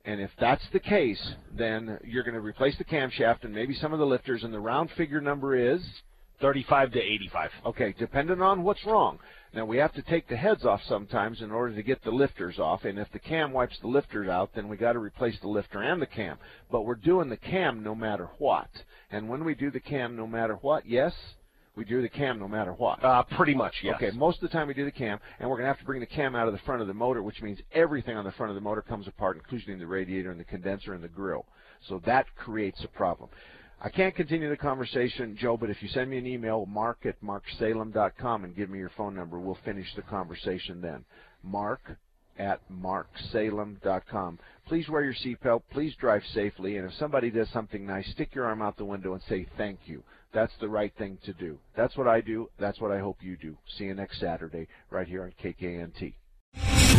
[0.05, 3.95] And if that's the case, then you're going to replace the camshaft and maybe some
[3.95, 5.81] of the lifters, and the round figure number is
[6.41, 7.51] 35 to 85.
[7.67, 9.19] Okay, depending on what's wrong.
[9.55, 12.59] Now we have to take the heads off sometimes in order to get the lifters
[12.59, 15.49] off, and if the cam wipes the lifters out, then we got to replace the
[15.49, 16.39] lifter and the cam.
[16.73, 18.69] But we're doing the cam no matter what.
[19.11, 21.13] And when we do the cam no matter what, yes,
[21.77, 23.03] we do the cam no matter what.
[23.05, 23.95] Uh, pretty much, yes.
[23.97, 25.85] Okay, most of the time we do the cam, and we're going to have to
[25.85, 28.33] bring the cam out of the front of the motor, which means everything on the
[28.33, 31.47] front of the motor comes apart, including the radiator and the condenser and the grill.
[31.89, 33.29] So that creates a problem.
[33.85, 37.21] I can't continue the conversation, Joe, but if you send me an email, mark at
[37.23, 41.05] marksalem.com, and give me your phone number, we'll finish the conversation then.
[41.43, 41.83] Mark
[42.39, 44.39] at marksalem.com.
[44.67, 45.65] Please wear your seatbelt.
[45.71, 46.79] Please drive safely.
[46.79, 49.81] And if somebody does something nice, stick your arm out the window and say thank
[49.85, 50.03] you.
[50.33, 51.59] That's the right thing to do.
[51.77, 52.49] That's what I do.
[52.59, 53.55] That's what I hope you do.
[53.77, 56.15] See you next Saturday right here on KKNT.